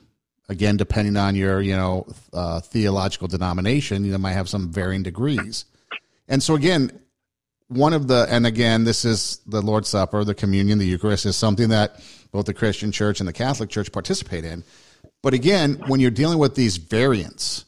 [0.47, 5.03] Again, depending on your you know uh, theological denomination, you know, might have some varying
[5.03, 5.65] degrees.
[6.27, 6.99] And so again,
[7.67, 11.35] one of the and again, this is the Lord's Supper, the communion, the Eucharist is
[11.35, 11.99] something that
[12.31, 14.63] both the Christian church and the Catholic church participate in.
[15.23, 17.65] But again, when you're dealing with these variants,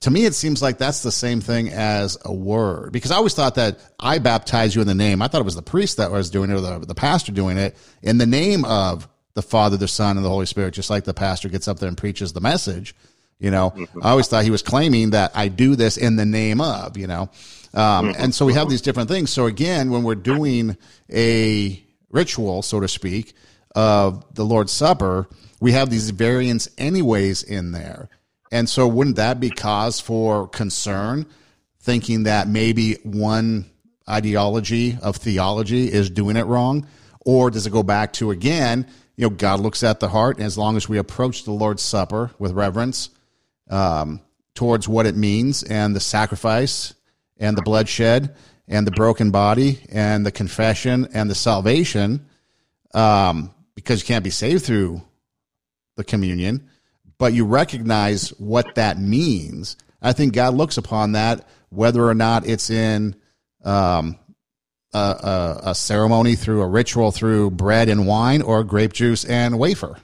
[0.00, 3.34] to me, it seems like that's the same thing as a word because I always
[3.34, 5.22] thought that I baptize you in the name.
[5.22, 7.56] I thought it was the priest that was doing it or the, the pastor doing
[7.56, 11.04] it in the name of the Father, the Son, and the Holy Spirit, just like
[11.04, 12.94] the pastor gets up there and preaches the message.
[13.38, 14.00] You know, mm-hmm.
[14.02, 17.06] I always thought he was claiming that I do this in the name of, you
[17.06, 17.28] know.
[17.74, 18.12] Um, mm-hmm.
[18.16, 19.30] and so we have these different things.
[19.30, 20.78] So again, when we're doing
[21.12, 23.34] a ritual, so to speak,
[23.74, 25.28] of the Lord's Supper,
[25.60, 28.08] we have these variants anyways in there.
[28.50, 31.26] And so wouldn't that be cause for concern,
[31.80, 33.66] thinking that maybe one
[34.08, 36.86] ideology of theology is doing it wrong?
[37.26, 38.86] Or does it go back to, again,
[39.16, 40.36] you know, God looks at the heart.
[40.36, 43.10] And as long as we approach the Lord's Supper with reverence
[43.70, 44.20] um,
[44.54, 46.94] towards what it means and the sacrifice
[47.38, 48.34] and the bloodshed
[48.68, 52.26] and the broken body and the confession and the salvation,
[52.94, 55.02] um, because you can't be saved through
[55.96, 56.68] the communion,
[57.18, 59.76] but you recognize what that means.
[60.02, 63.16] I think God looks upon that, whether or not it's in
[63.64, 64.18] um,
[64.96, 69.58] a, a, a, ceremony through a ritual through bread and wine or grape juice and
[69.58, 69.96] wafer.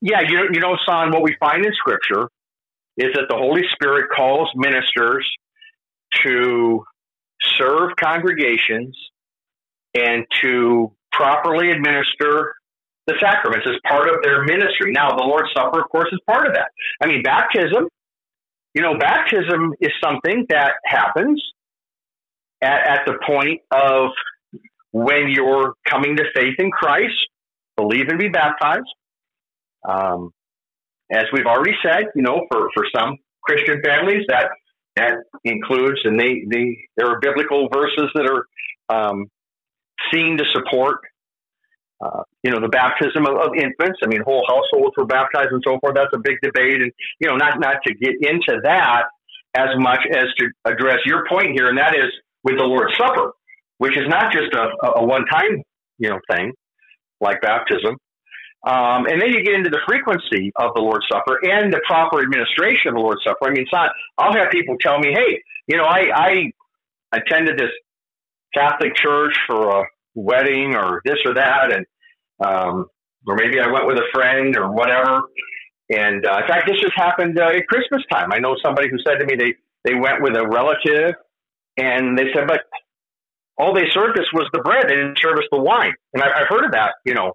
[0.00, 2.28] Yeah, you, you know, son, what we find in Scripture
[2.96, 5.28] is that the Holy Spirit calls ministers
[6.24, 6.84] to
[7.58, 8.96] serve congregations
[9.94, 12.54] and to properly administer
[13.06, 14.92] the sacraments as part of their ministry.
[14.92, 16.68] Now, the Lord's Supper, of course, is part of that.
[17.00, 17.88] I mean, baptism,
[18.74, 21.42] you know, baptism is something that happens
[22.62, 24.10] at, at the point of
[24.92, 27.14] when you're coming to faith in Christ,
[27.76, 28.88] believe and be baptized.
[29.88, 30.32] Um,
[31.10, 34.48] as we've already said, you know, for, for some Christian families, that
[34.96, 38.46] that includes, and they, they there are biblical verses that are
[38.94, 39.26] um,
[40.12, 40.96] seen to support,
[42.04, 44.00] uh, you know, the baptism of, of, infants.
[44.02, 45.94] I mean, whole households were baptized and so forth.
[45.94, 49.04] That's a big debate, and you know, not not to get into that
[49.56, 52.12] as much as to address your point here, and that is
[52.44, 53.32] with the Lord's Supper,
[53.78, 55.62] which is not just a, a one time,
[55.98, 56.52] you know, thing
[57.20, 57.96] like baptism.
[58.66, 62.20] Um, and then you get into the frequency of the Lord's Supper and the proper
[62.20, 63.46] administration of the Lord's Supper.
[63.46, 66.52] I mean, it's not, I'll have people tell me, hey, you know, I, I
[67.12, 67.70] attended this
[68.54, 71.86] Catholic church for a wedding or this or that, and
[72.44, 72.86] um,
[73.26, 75.22] or maybe I went with a friend or whatever.
[75.90, 78.32] And uh, in fact, this just happened uh, at Christmas time.
[78.32, 81.14] I know somebody who said to me they they went with a relative,
[81.78, 82.60] and they said, but
[83.56, 84.84] all they served us was the bread.
[84.88, 85.94] They didn't serve us the wine.
[86.14, 87.32] And I, I've heard of that, you know,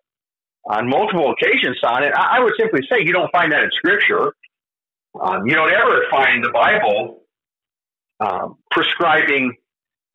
[0.65, 2.13] on multiple occasions on it.
[2.15, 4.33] I, I would simply say you don't find that in Scripture.
[5.19, 7.23] Um, you don't ever find the Bible
[8.19, 9.55] um, prescribing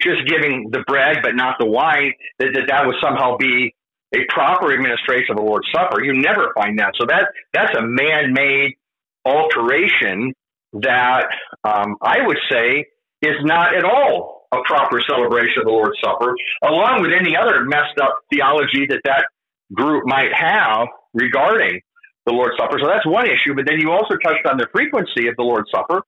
[0.01, 3.75] just giving the bread but not the wine, that that, that would somehow be
[4.15, 6.03] a proper administration of the Lord's Supper.
[6.03, 6.95] You never find that.
[6.99, 8.77] So that that's a man-made
[9.25, 10.33] alteration
[10.75, 11.27] that
[11.65, 12.87] um, I would say
[13.23, 17.65] is not at all a proper celebration of the Lord's Supper, along with any other
[17.65, 19.27] messed up theology that that
[19.75, 21.81] group might have regarding
[22.27, 22.79] the Lord's Supper.
[22.81, 23.55] So that's one issue.
[23.55, 26.03] But then you also touched on the frequency of the Lord's Supper.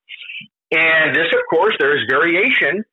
[0.70, 2.84] And this, of course, there is variation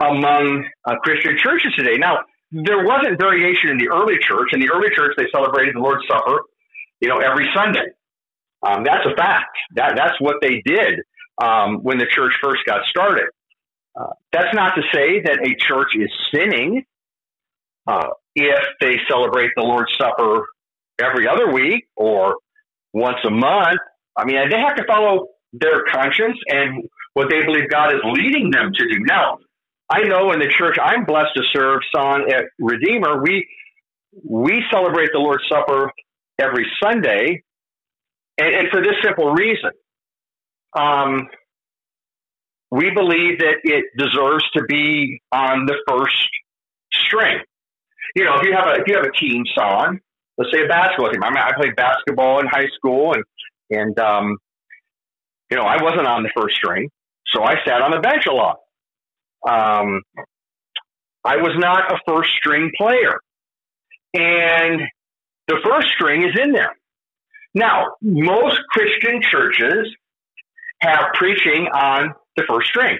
[0.00, 1.96] among uh, Christian churches today.
[1.98, 2.18] Now,
[2.50, 4.48] there wasn't variation in the early church.
[4.52, 6.40] In the early church, they celebrated the Lord's Supper,
[7.00, 7.86] you know, every Sunday.
[8.66, 9.56] Um, that's a fact.
[9.74, 11.00] That that's what they did
[11.42, 13.26] um, when the church first got started.
[14.32, 16.84] That's not to say that a church is sinning
[17.86, 20.46] uh, if they celebrate the Lord's Supper
[21.00, 22.36] every other week or
[22.92, 23.78] once a month.
[24.16, 28.50] I mean, they have to follow their conscience and what they believe God is leading
[28.50, 28.98] them to do.
[29.00, 29.38] Now,
[29.88, 33.46] I know in the church I'm blessed to serve, son at Redeemer, we
[34.24, 35.92] we celebrate the Lord's Supper
[36.38, 37.42] every Sunday,
[38.38, 39.70] and, and for this simple reason.
[40.76, 41.28] Um,
[42.76, 46.28] we believe that it deserves to be on the first
[46.92, 47.38] string.
[48.14, 49.98] You know, if you have a if you have a team song,
[50.36, 51.24] let's say a basketball team.
[51.24, 53.24] I mean, I played basketball in high school, and
[53.70, 54.36] and um,
[55.50, 56.90] you know, I wasn't on the first string,
[57.28, 58.58] so I sat on the bench a lot.
[59.48, 60.02] Um,
[61.24, 63.20] I was not a first string player,
[64.12, 64.82] and
[65.48, 66.76] the first string is in there.
[67.54, 69.94] Now, most Christian churches
[70.82, 72.98] have preaching on the first string.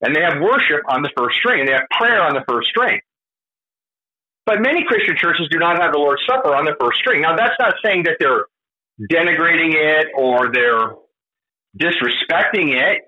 [0.00, 2.68] And they have worship on the first string, and they have prayer on the first
[2.68, 3.00] string.
[4.44, 7.22] But many Christian churches do not have the Lord's Supper on the first string.
[7.22, 8.46] Now, that's not saying that they're
[9.10, 10.94] denigrating it or they're
[11.78, 13.02] disrespecting it.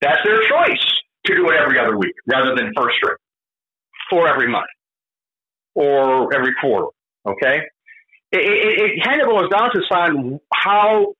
[0.00, 0.86] That's their choice
[1.26, 3.16] to do it every other week rather than first string
[4.08, 4.70] for every month
[5.74, 6.88] or every quarter.
[7.26, 7.62] Okay?
[8.32, 11.14] It, it, it kind of boils down to son, how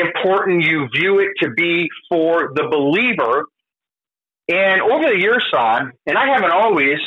[0.00, 3.46] important you view it to be for the believer.
[4.48, 6.98] And over the years, son, and I haven't always,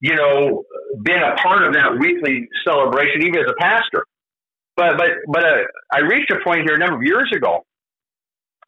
[0.00, 0.64] you know,
[1.02, 4.06] been a part of that weekly celebration, even as a pastor.
[4.76, 5.62] But but but uh,
[5.92, 7.64] I reached a point here a number of years ago,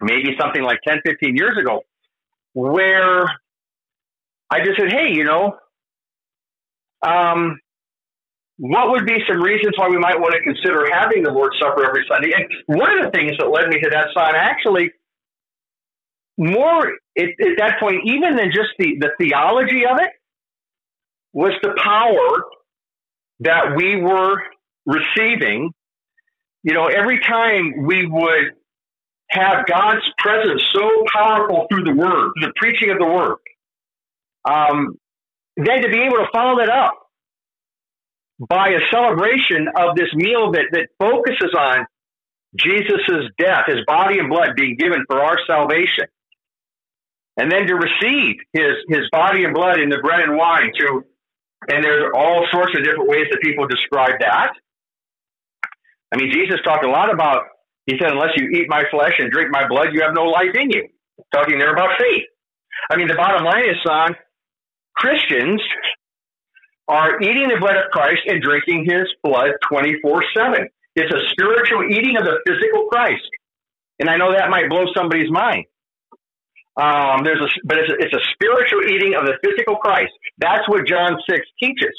[0.00, 1.82] maybe something like 10, 15 years ago,
[2.54, 3.24] where
[4.50, 5.56] I just said, hey, you know,
[7.02, 7.60] um,
[8.58, 11.86] what would be some reasons why we might want to consider having the Lord's Supper
[11.86, 12.32] every Sunday?
[12.34, 14.90] And one of the things that led me to that son, actually,
[16.36, 20.10] more at, at that point, even than just the, the theology of it,
[21.32, 22.44] was the power
[23.40, 24.42] that we were
[24.86, 25.70] receiving,
[26.64, 28.54] you know, every time we would
[29.30, 33.36] have God's presence so powerful through the word, the preaching of the word,
[34.44, 34.96] um,
[35.56, 37.07] then to be able to follow that up
[38.38, 41.86] by a celebration of this meal that, that focuses on
[42.56, 46.06] Jesus' death, his body and blood being given for our salvation.
[47.36, 51.04] And then to receive his, his body and blood in the bread and wine to,
[51.68, 54.52] and there's all sorts of different ways that people describe that.
[56.12, 57.42] I mean, Jesus talked a lot about,
[57.86, 60.54] he said, unless you eat my flesh and drink my blood, you have no life
[60.54, 60.88] in you.
[61.34, 62.24] Talking there about faith.
[62.90, 64.14] I mean, the bottom line is, son,
[64.96, 65.60] Christians
[66.88, 70.68] are eating the blood of Christ and drinking his blood 24 7.
[70.96, 73.28] It's a spiritual eating of the physical Christ.
[74.00, 75.66] And I know that might blow somebody's mind.
[76.80, 80.12] Um, there's a, but it's a, it's a spiritual eating of the physical Christ.
[80.38, 81.94] That's what John 6 teaches.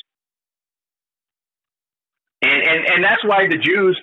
[2.41, 3.99] And, and, and that's why the Jews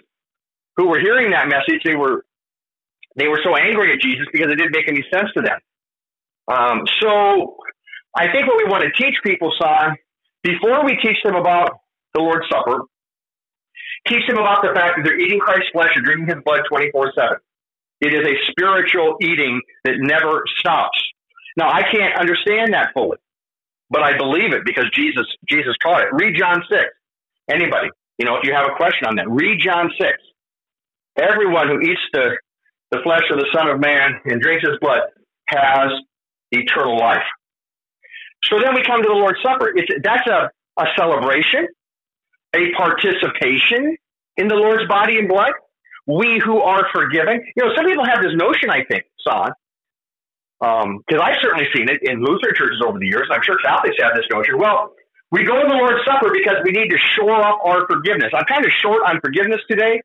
[0.77, 2.25] who were hearing that message, they were,
[3.17, 5.59] they were so angry at Jesus because it didn't make any sense to them.
[6.49, 7.57] Um, so
[8.15, 9.97] I think what we want to teach people, son,
[10.47, 11.81] before we teach them about
[12.15, 12.83] the Lord's Supper,
[14.07, 17.13] teach them about the fact that they're eating Christ's flesh and drinking his blood 24
[17.15, 17.37] 7.
[18.01, 20.99] It is a spiritual eating that never stops.
[21.57, 23.17] Now, I can't understand that fully,
[23.91, 26.09] but I believe it because Jesus, Jesus taught it.
[26.13, 26.85] Read John 6.
[27.51, 27.89] Anybody,
[28.19, 30.13] you know, if you have a question on that, read John 6.
[31.19, 32.37] Everyone who eats the,
[32.91, 35.01] the flesh of the Son of Man and drinks his blood
[35.49, 35.91] has
[36.53, 37.25] eternal life.
[38.45, 39.73] So then we come to the Lord's Supper.
[39.75, 41.69] It's, that's a, a celebration,
[42.55, 43.97] a participation
[44.37, 45.53] in the Lord's body and blood.
[46.07, 47.43] We who are forgiven.
[47.57, 49.51] You know, some people have this notion, I think, Son,
[50.61, 53.27] because um, I've certainly seen it in Lutheran churches over the years.
[53.29, 54.59] and I'm sure Catholics have this notion.
[54.59, 54.93] Well,
[55.33, 58.31] we go to the Lord's Supper because we need to shore up our forgiveness.
[58.33, 60.03] I'm kind of short on forgiveness today.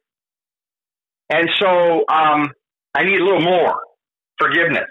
[1.29, 2.51] And so um,
[2.95, 3.79] I need a little more
[4.39, 4.89] forgiveness.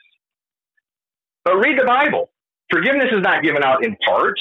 [1.45, 2.30] But read the Bible.
[2.71, 4.41] Forgiveness is not given out in parts.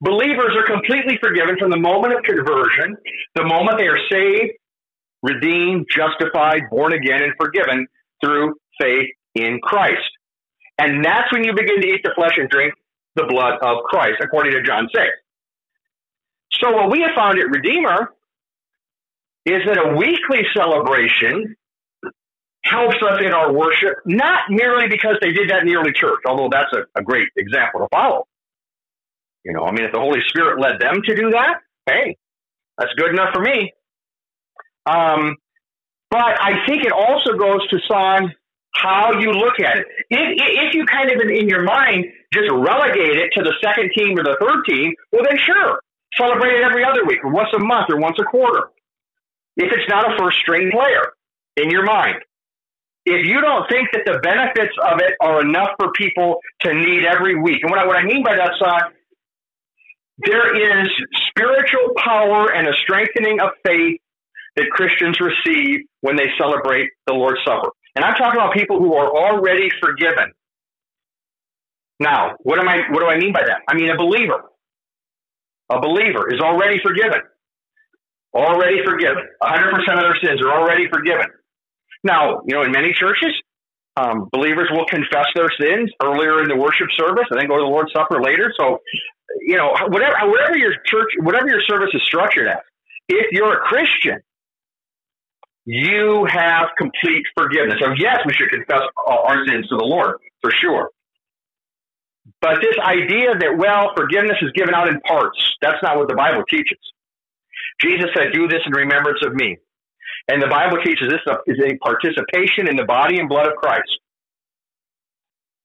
[0.00, 2.96] Believers are completely forgiven from the moment of conversion,
[3.34, 4.52] the moment they are saved,
[5.22, 7.86] redeemed, justified, born again, and forgiven
[8.24, 10.08] through faith in Christ.
[10.78, 12.72] And that's when you begin to eat the flesh and drink
[13.16, 15.04] the blood of Christ, according to John 6.
[16.52, 18.14] So, what we have found at Redeemer
[19.44, 21.56] is that a weekly celebration
[22.64, 26.20] helps us in our worship, not merely because they did that in the early church,
[26.26, 28.26] although that's a, a great example to follow.
[29.44, 32.16] You know, I mean, if the Holy Spirit led them to do that, hey,
[32.76, 33.72] that's good enough for me.
[34.86, 35.36] Um,
[36.10, 38.34] but I think it also goes to son
[38.74, 39.86] how you look at it.
[40.10, 43.90] If, if you kind of in, in your mind just relegate it to the second
[43.96, 45.80] team or the third team, well, then sure,
[46.14, 48.70] celebrate it every other week or once a month or once a quarter.
[49.56, 51.12] If it's not a first string player
[51.56, 52.16] in your mind,
[53.10, 57.04] if you don't think that the benefits of it are enough for people to need
[57.04, 58.92] every week, and what I, what I mean by that, son,
[60.18, 60.88] there is
[61.28, 64.00] spiritual power and a strengthening of faith
[64.56, 67.70] that Christians receive when they celebrate the Lord's Supper.
[67.94, 70.32] And I'm talking about people who are already forgiven.
[72.00, 73.62] Now, what am I what do I mean by that?
[73.68, 74.42] I mean a believer.
[75.70, 77.20] A believer is already forgiven.
[78.34, 79.24] Already forgiven.
[79.42, 81.26] 100% of their sins are already forgiven.
[82.04, 83.32] Now, you know, in many churches,
[83.96, 87.64] um, believers will confess their sins earlier in the worship service and then go to
[87.64, 88.52] the Lord's Supper later.
[88.58, 88.78] So,
[89.40, 92.62] you know, whatever, whatever your church, whatever your service is structured as,
[93.08, 94.20] if you're a Christian,
[95.64, 97.78] you have complete forgiveness.
[97.80, 100.90] So, yes, we should confess our sins to the Lord for sure.
[102.40, 106.14] But this idea that, well, forgiveness is given out in parts, that's not what the
[106.14, 106.78] Bible teaches.
[107.80, 109.58] Jesus said, Do this in remembrance of me.
[110.28, 113.88] And the Bible teaches this is a participation in the body and blood of Christ.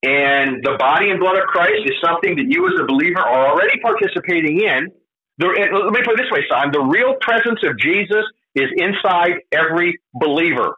[0.03, 3.51] And the body and blood of Christ is something that you as a believer are
[3.51, 4.91] already participating in.
[5.38, 6.72] The, let me put it this way, Simon.
[6.72, 8.24] The real presence of Jesus
[8.55, 10.76] is inside every believer.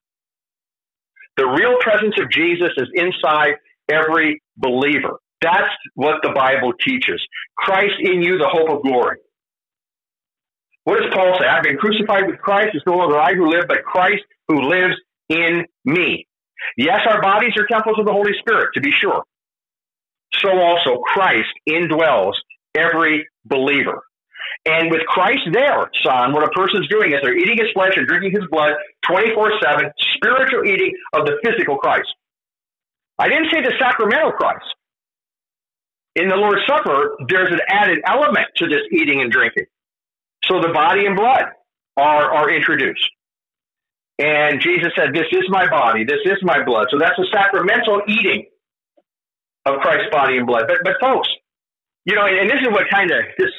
[1.38, 3.56] The real presence of Jesus is inside
[3.90, 5.20] every believer.
[5.42, 7.22] That's what the Bible teaches.
[7.58, 9.18] Christ in you, the hope of glory.
[10.86, 11.46] What does Paul say?
[11.46, 12.70] I've been crucified with Christ.
[12.74, 14.94] It's no longer I who live, but Christ who lives
[15.30, 16.28] in me.
[16.78, 19.24] Yes, our bodies are temples of the Holy Spirit, to be sure.
[20.42, 22.34] So also Christ indwells
[22.76, 24.04] every believer.
[24.66, 28.08] And with Christ there, son, what a person's doing is they're eating his flesh and
[28.08, 28.74] drinking his blood
[29.10, 32.14] 24 7, spiritual eating of the physical Christ.
[33.18, 34.66] I didn't say the sacramental Christ.
[36.16, 39.66] In the Lord's Supper, there's an added element to this eating and drinking.
[40.48, 41.46] So the body and blood
[41.98, 43.10] are, are introduced.
[44.18, 46.88] And Jesus said, This is my body, this is my blood.
[46.92, 48.46] So that's a sacramental eating
[49.66, 50.66] of Christ's body and blood.
[50.68, 51.30] But, but folks,
[52.06, 53.50] you know, and this is what kind of this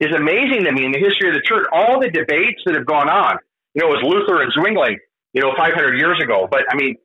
[0.00, 1.66] is amazing to me in the history of the church.
[1.72, 3.38] All the debates that have gone on,
[3.74, 4.98] you know, it was Luther and Zwingli,
[5.32, 6.46] you know, 500 years ago.
[6.50, 6.96] But I mean,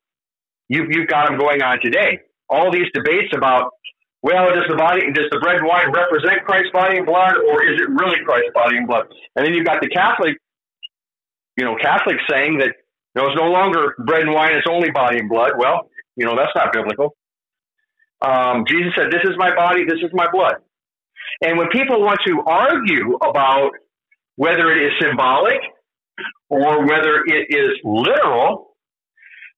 [0.67, 2.19] you, you've got them going on today.
[2.49, 3.71] All these debates about,
[4.21, 7.63] well, does the body, does the bread and wine represent Christ's body and blood, or
[7.63, 9.05] is it really Christ's body and blood?
[9.35, 10.37] And then you've got the Catholic,
[11.55, 12.73] you know, Catholic saying that
[13.15, 15.51] you know, it's no longer bread and wine; it's only body and blood.
[15.57, 17.15] Well, you know, that's not biblical.
[18.21, 19.85] Um, Jesus said, "This is my body.
[19.85, 20.55] This is my blood."
[21.41, 23.71] And when people want to argue about
[24.35, 25.59] whether it is symbolic
[26.49, 28.75] or whether it is literal,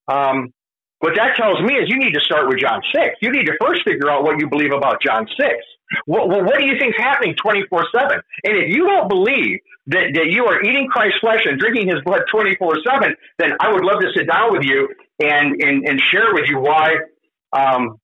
[0.08, 0.54] um,
[1.00, 3.16] what that tells me is you need to start with John 6.
[3.22, 5.50] You need to first figure out what you believe about John 6.
[6.06, 8.20] What, what do you think is happening 24 7?
[8.44, 12.04] And if you don't believe that, that you are eating Christ's flesh and drinking his
[12.06, 14.90] blood 24 7, then I would love to sit down with you
[15.20, 16.96] and, and, and share with you why
[17.54, 17.98] um,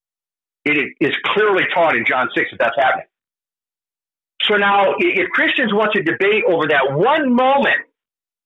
[0.64, 3.06] it is clearly taught in John 6 that that's happening.
[4.44, 7.78] So now, if Christians want to debate over that one moment,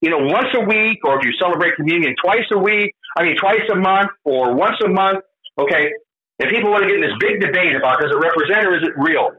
[0.02, 3.36] you know, once a week, or if you celebrate communion twice a week, I mean,
[3.38, 5.20] twice a month, or once a month,
[5.60, 5.92] okay,
[6.40, 8.84] and people want to get in this big debate about does it represent or is
[8.84, 9.32] it real?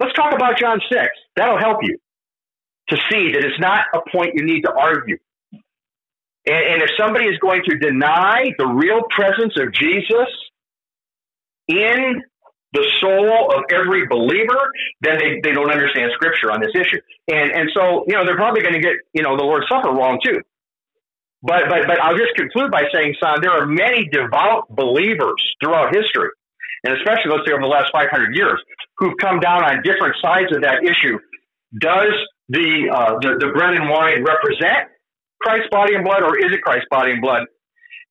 [0.00, 1.08] Let's talk about John 6.
[1.36, 1.98] That'll help you
[2.88, 5.18] to see that it's not a point you need to argue.
[6.46, 10.28] And, and if somebody is going to deny the real presence of Jesus
[11.68, 12.22] in
[12.72, 14.70] the soul of every believer,
[15.00, 17.00] then they, they don't understand scripture on this issue.
[17.30, 19.90] And and so, you know, they're probably going to get, you know, the Lord's Supper
[19.90, 20.40] wrong too.
[21.44, 25.94] But but but I'll just conclude by saying, son, there are many devout believers throughout
[25.94, 26.30] history,
[26.84, 28.58] and especially let's say over the last 500 years,
[28.96, 31.18] who've come down on different sides of that issue.
[31.78, 32.16] Does
[32.48, 34.88] the uh, the, the bread and wine represent
[35.42, 37.44] Christ's body and blood, or is it Christ's body and blood?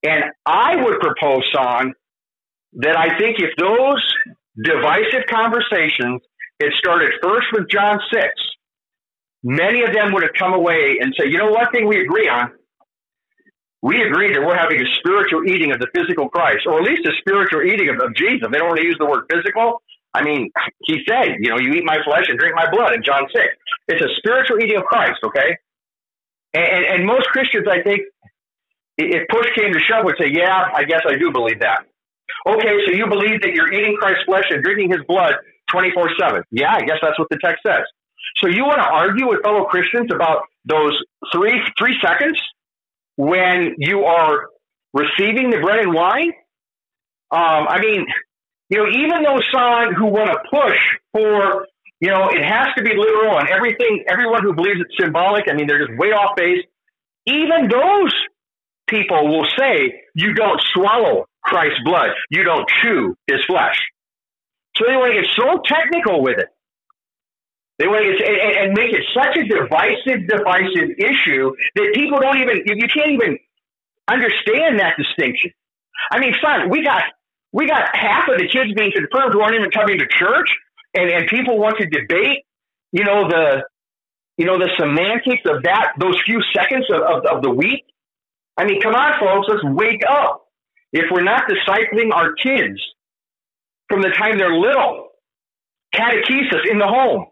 [0.03, 1.93] And I would propose, son,
[2.73, 4.03] that I think if those
[4.61, 6.21] divisive conversations
[6.61, 8.23] had started first with John 6,
[9.43, 12.27] many of them would have come away and say, you know, one thing we agree
[12.27, 12.51] on,
[13.83, 17.03] we agree that we're having a spiritual eating of the physical Christ, or at least
[17.03, 18.47] a spiritual eating of, of Jesus.
[18.47, 19.83] They don't want to use the word physical.
[20.15, 20.51] I mean,
[20.87, 23.43] he said, you know, you eat my flesh and drink my blood in John 6.
[23.89, 25.59] It's a spiritual eating of Christ, okay?
[26.53, 28.07] And, and most Christians, I think,
[28.97, 31.83] if push came to shove, would say, yeah, I guess I do believe that.
[32.47, 35.33] Okay, so you believe that you're eating Christ's flesh and drinking his blood
[35.71, 36.43] 24 7.
[36.51, 37.83] Yeah, I guess that's what the text says.
[38.39, 40.95] So you want to argue with fellow Christians about those
[41.33, 42.39] three three seconds
[43.15, 44.47] when you are
[44.93, 46.33] receiving the bread and wine?
[47.31, 48.05] Um, I mean,
[48.69, 50.79] you know, even those signs who want to push
[51.11, 51.67] for,
[51.99, 55.53] you know, it has to be literal and everything, everyone who believes it's symbolic, I
[55.53, 56.63] mean, they're just way off base.
[57.25, 58.13] Even those
[58.87, 62.09] people will say you don't swallow Christ's blood.
[62.29, 63.79] You don't chew his flesh.
[64.77, 66.47] So they want to get so technical with it.
[67.83, 72.39] They want to and, and make it such a divisive, divisive issue that people don't
[72.39, 73.37] even, you can't even
[74.07, 75.51] understand that distinction.
[76.09, 77.03] I mean, son, we got,
[77.51, 80.47] we got half of the kids being confirmed who aren't even coming to church
[80.93, 82.45] and, and people want to debate,
[82.93, 83.63] you know, the,
[84.37, 87.83] you know, the semantics of that, those few seconds of, of, of the week.
[88.55, 90.47] I mean, come on, folks, let's wake up
[90.93, 92.79] if we're not discipling our kids
[93.89, 95.09] from the time they're little,
[95.93, 97.25] catechesis in the home,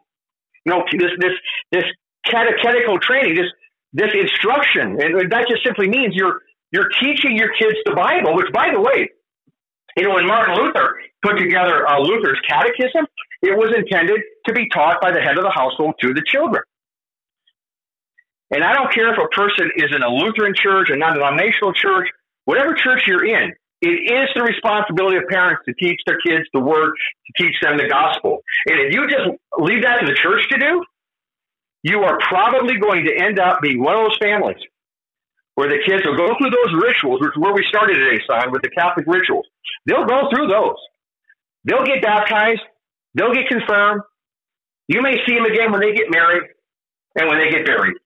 [0.65, 1.33] you know, this this
[1.71, 1.83] this
[2.25, 3.51] catechetical training, this
[3.93, 6.41] this instruction, and that just simply means you're
[6.71, 8.35] you're teaching your kids the Bible.
[8.35, 9.09] Which, by the way,
[9.97, 13.05] you know, when Martin Luther put together uh, Luther's catechism,
[13.41, 16.63] it was intended to be taught by the head of the household to the children.
[18.51, 22.09] And I don't care if a person is in a Lutheran church, a non-denominational church,
[22.45, 26.59] whatever church you're in, it is the responsibility of parents to teach their kids the
[26.59, 28.43] word, to teach them the gospel.
[28.67, 29.25] And if you just
[29.57, 30.83] leave that to the church to do,
[31.83, 34.61] you are probably going to end up being one of those families
[35.55, 38.51] where the kids will go through those rituals, which is where we started today, son,
[38.51, 39.45] with the Catholic rituals.
[39.85, 40.77] They'll go through those.
[41.65, 42.61] They'll get baptized.
[43.15, 44.01] They'll get confirmed.
[44.87, 46.43] You may see them again when they get married
[47.15, 47.97] and when they get buried.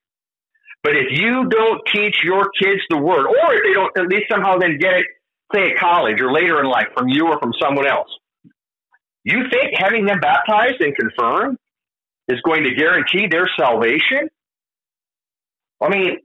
[0.83, 4.25] But if you don't teach your kids the word, or if they don't at least
[4.29, 5.05] somehow then get it,
[5.53, 8.09] say at college or later in life from you or from someone else,
[9.23, 11.57] you think having them baptized and confirmed
[12.27, 14.29] is going to guarantee their salvation?
[15.81, 16.17] I mean,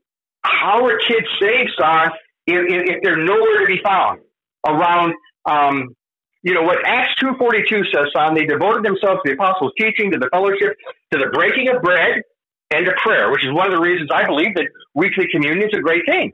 [0.43, 2.11] how are kids saved, son,
[2.47, 4.21] if, if, they're nowhere to be found
[4.67, 5.15] around,
[5.45, 5.95] um,
[6.43, 8.35] you know what Acts two forty two says, son.
[8.35, 10.77] They devoted themselves to the apostles' teaching, to the fellowship,
[11.13, 12.23] to the breaking of bread,
[12.71, 15.77] and to prayer, which is one of the reasons I believe that weekly communion is
[15.77, 16.33] a great thing.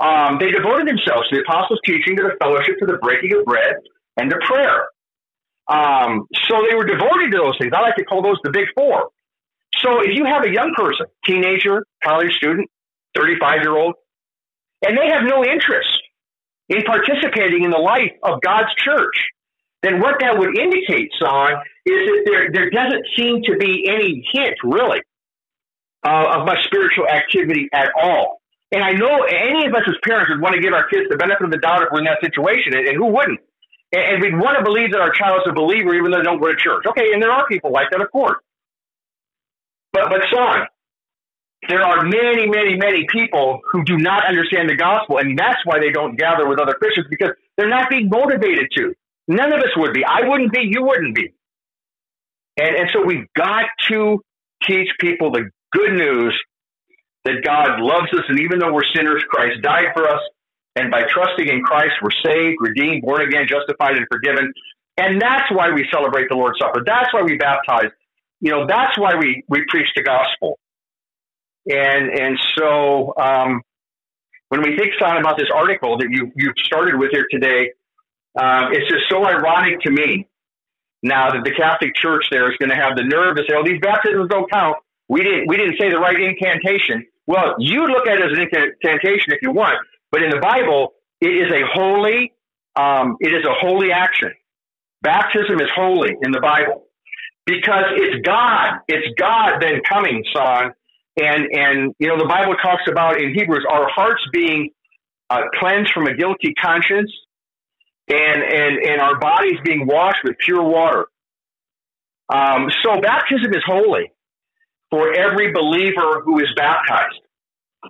[0.00, 3.44] Um, they devoted themselves to the apostles' teaching, to the fellowship, to the breaking of
[3.44, 3.76] bread,
[4.16, 4.88] and to prayer.
[5.68, 7.72] Um, so they were devoted to those things.
[7.76, 9.10] I like to call those the big four.
[9.78, 12.68] So if you have a young person, teenager, college student,
[13.14, 13.94] 35 year old,
[14.86, 15.90] and they have no interest
[16.68, 19.14] in participating in the life of God's church,
[19.82, 21.52] then what that would indicate, son,
[21.86, 25.00] is that there, there doesn't seem to be any hint, really,
[26.06, 28.39] uh, of much spiritual activity at all.
[28.72, 31.16] And I know any of us as parents would want to give our kids the
[31.16, 33.40] benefit of the doubt if we're in that situation, and, and who wouldn't?
[33.92, 36.28] And, and we'd want to believe that our child is a believer even though they
[36.28, 36.86] don't go to church.
[36.86, 38.38] Okay, and there are people like that, of course.
[39.92, 40.70] But, but son,
[41.68, 45.80] there are many, many, many people who do not understand the gospel, and that's why
[45.80, 48.94] they don't gather with other Christians because they're not being motivated to.
[49.26, 50.04] None of us would be.
[50.04, 50.62] I wouldn't be.
[50.62, 51.34] You wouldn't be.
[52.56, 54.22] And, and so we've got to
[54.62, 56.40] teach people the good news
[57.24, 60.20] that God loves us, and even though we're sinners, Christ died for us.
[60.76, 64.52] And by trusting in Christ, we're saved, redeemed, born again, justified, and forgiven.
[64.96, 66.82] And that's why we celebrate the Lord's Supper.
[66.84, 67.90] That's why we baptize.
[68.40, 70.58] You know, that's why we, we preach the gospel.
[71.66, 73.62] And and so um,
[74.48, 77.72] when we think, Son, about this article that you you started with here today,
[78.38, 80.26] um, it's just so ironic to me
[81.02, 83.64] now that the Catholic Church there is going to have the nerve to say, "Oh,
[83.64, 84.76] these baptisms don't count.
[85.08, 88.42] We didn't we didn't say the right incantation." Well, you look at it as an
[88.42, 89.76] incantation if you want,
[90.10, 92.32] but in the Bible, it is a holy
[92.74, 94.32] um, it is a holy action.
[95.02, 96.88] Baptism is holy in the Bible
[97.46, 98.80] because it's God.
[98.88, 100.72] It's God then coming, son,
[101.20, 104.70] and, and, you know, the Bible talks about in Hebrews our hearts being
[105.28, 107.12] uh, cleansed from a guilty conscience
[108.08, 111.06] and, and, and our bodies being washed with pure water.
[112.28, 114.10] Um, so baptism is holy
[114.90, 117.20] for every believer who is baptized.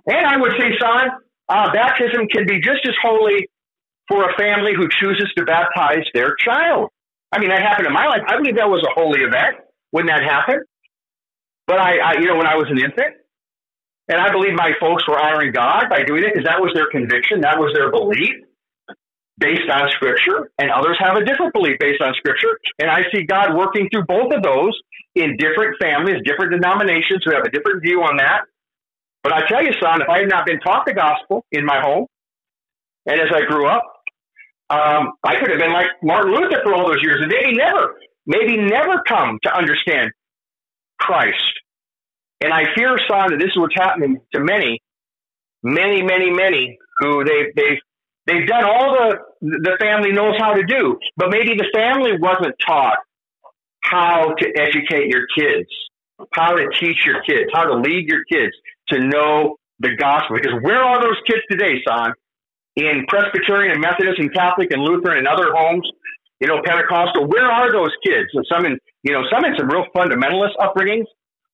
[0.05, 1.09] And I would say, son,
[1.49, 3.49] uh, baptism can be just as holy
[4.07, 6.89] for a family who chooses to baptize their child.
[7.31, 8.21] I mean, that happened in my life.
[8.27, 9.57] I believe that was a holy event
[9.91, 10.63] when that happened.
[11.67, 13.15] But I, I, you know, when I was an infant,
[14.09, 16.89] and I believe my folks were honoring God by doing it because that was their
[16.91, 18.35] conviction, that was their belief
[19.37, 22.59] based on Scripture, and others have a different belief based on Scripture.
[22.79, 24.75] And I see God working through both of those
[25.15, 28.41] in different families, different denominations who have a different view on that.
[29.23, 31.79] But I tell you, son, if I had not been taught the gospel in my
[31.81, 32.07] home,
[33.05, 33.83] and as I grew up,
[34.69, 37.95] um, I could have been like Martin Luther for all those years, and maybe never,
[38.25, 40.11] maybe never come to understand
[40.97, 41.53] Christ.
[42.39, 44.81] And I fear, son, that this is what's happening to many,
[45.61, 47.79] many, many, many who they they
[48.25, 52.55] they've done all the the family knows how to do, but maybe the family wasn't
[52.65, 52.97] taught
[53.81, 55.69] how to educate your kids,
[56.33, 58.53] how to teach your kids, how to lead your kids
[58.89, 60.37] to know the gospel.
[60.37, 62.13] Because where are those kids today, son?
[62.75, 65.89] In Presbyterian and Methodist and Catholic and Lutheran and other homes,
[66.39, 67.27] you know, Pentecostal.
[67.27, 68.29] Where are those kids?
[68.33, 71.05] And some in, you know, some in some real fundamentalist upbringings,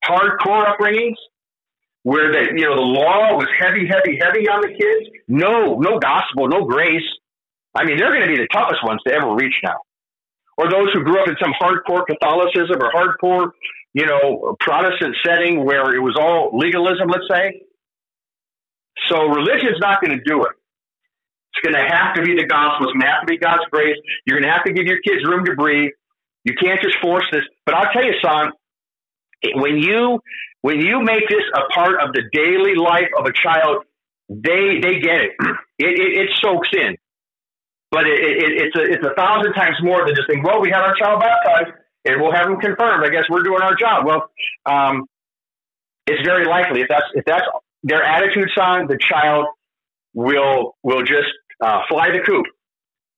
[0.04, 1.16] hardcore upbringings,
[2.04, 5.10] where the, you know, the law was heavy, heavy, heavy on the kids.
[5.26, 7.02] No, no gospel, no grace.
[7.74, 9.76] I mean, they're going to be the toughest ones to ever reach now.
[10.58, 13.52] Or those who grew up in some hardcore Catholicism or hardcore,
[13.94, 17.62] you know, Protestant setting where it was all legalism, let's say.
[19.06, 20.52] So religion's not going to do it.
[21.54, 22.88] It's going to have to be the gospel.
[22.88, 23.96] It's going to have to be God's grace.
[24.26, 25.92] You're going to have to give your kids room to breathe.
[26.44, 27.42] You can't just force this.
[27.64, 28.50] But I'll tell you, son,
[29.54, 30.20] when you
[30.62, 33.84] when you make this a part of the daily life of a child,
[34.28, 35.32] they they get it.
[35.80, 36.96] It, it, it soaks in.
[37.90, 40.68] But it, it, it's a it's a thousand times more than just saying, well, we
[40.70, 41.72] had our child baptized
[42.04, 43.04] and we'll have them confirmed.
[43.04, 44.06] I guess we're doing our job.
[44.06, 44.30] Well,
[44.66, 45.06] um,
[46.06, 47.46] it's very likely if that's if that's
[47.82, 49.46] their attitude, son, the child
[50.14, 51.32] will will just
[51.62, 52.46] uh, fly the coop,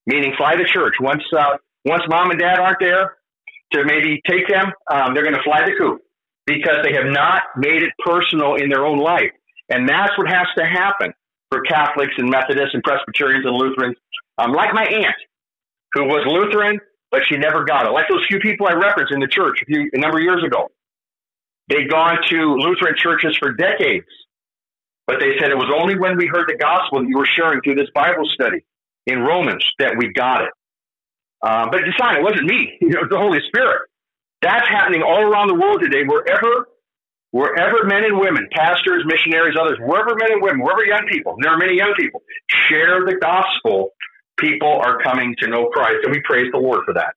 [0.06, 0.94] meaning fly the church.
[1.00, 3.16] Once uh, once mom and dad aren't there
[3.72, 6.00] to maybe take them, um, they're going to fly the coop
[6.46, 9.30] because they have not made it personal in their own life,
[9.68, 11.12] and that's what has to happen
[11.50, 13.96] for Catholics and Methodists and Presbyterians and Lutherans.
[14.40, 15.16] Um, like my aunt,
[15.92, 16.80] who was Lutheran,
[17.10, 17.90] but she never got it.
[17.90, 20.42] Like those few people I referenced in the church a, few, a number of years
[20.44, 20.68] ago.
[21.68, 24.06] They'd gone to Lutheran churches for decades
[25.10, 27.60] but they said it was only when we heard the gospel that you were sharing
[27.62, 28.62] through this Bible study
[29.06, 30.54] in Romans that we got it.
[31.42, 32.78] Um, but decide it wasn't me.
[32.80, 33.90] It was the Holy Spirit.
[34.40, 36.06] That's happening all around the world today.
[36.06, 36.70] Wherever,
[37.32, 41.50] wherever men and women, pastors, missionaries, others, wherever men and women, wherever young people, there
[41.50, 42.22] are many young people,
[42.70, 43.90] share the gospel.
[44.40, 47.14] People are coming to know Christ, and we praise the Lord for that.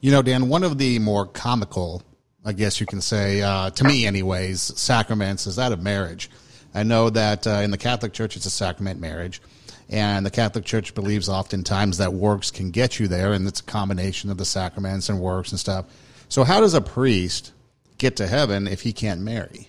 [0.00, 2.02] You know, Dan, one of the more comical,
[2.44, 6.30] I guess you can say, uh, to me, anyways, sacraments is that of marriage.
[6.74, 9.40] I know that uh, in the Catholic Church, it's a sacrament marriage.
[9.88, 13.64] And the Catholic Church believes oftentimes that works can get you there, and it's a
[13.64, 15.86] combination of the sacraments and works and stuff.
[16.28, 17.52] So, how does a priest
[17.96, 19.68] get to heaven if he can't marry?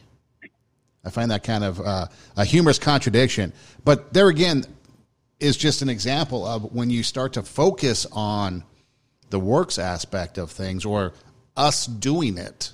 [1.06, 3.54] I find that kind of uh, a humorous contradiction.
[3.86, 4.66] But there again
[5.40, 8.64] is just an example of when you start to focus on
[9.30, 11.14] the works aspect of things or
[11.56, 12.72] us doing it.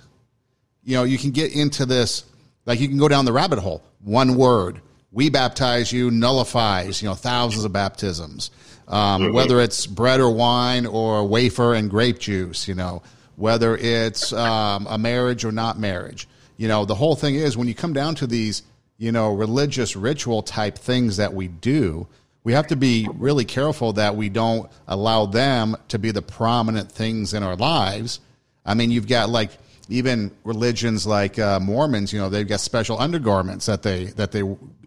[0.83, 2.23] You know, you can get into this,
[2.65, 3.83] like you can go down the rabbit hole.
[4.01, 4.81] One word,
[5.15, 8.51] we baptize you nullifies you know thousands of baptisms
[8.87, 9.33] um, mm-hmm.
[9.33, 13.01] whether it's bread or wine or wafer and grape juice you know
[13.37, 17.67] whether it's um, a marriage or not marriage you know the whole thing is when
[17.67, 18.61] you come down to these
[18.97, 22.05] you know religious ritual type things that we do
[22.45, 26.89] we have to be really careful that we don't allow them to be the prominent
[26.89, 28.21] things in our lives
[28.65, 29.51] i mean you've got like
[29.89, 34.41] even religions like uh, Mormons, you know, they've got special undergarments that they that they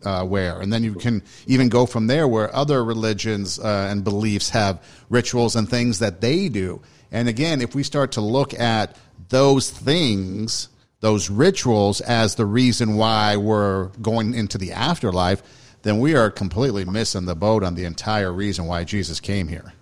[0.04, 4.02] uh, wear, and then you can even go from there where other religions uh, and
[4.02, 6.80] beliefs have rituals and things that they do.
[7.10, 8.96] And again, if we start to look at
[9.28, 10.68] those things,
[11.00, 15.42] those rituals, as the reason why we're going into the afterlife,
[15.88, 19.72] then we are completely missing the boat on the entire reason why Jesus came here.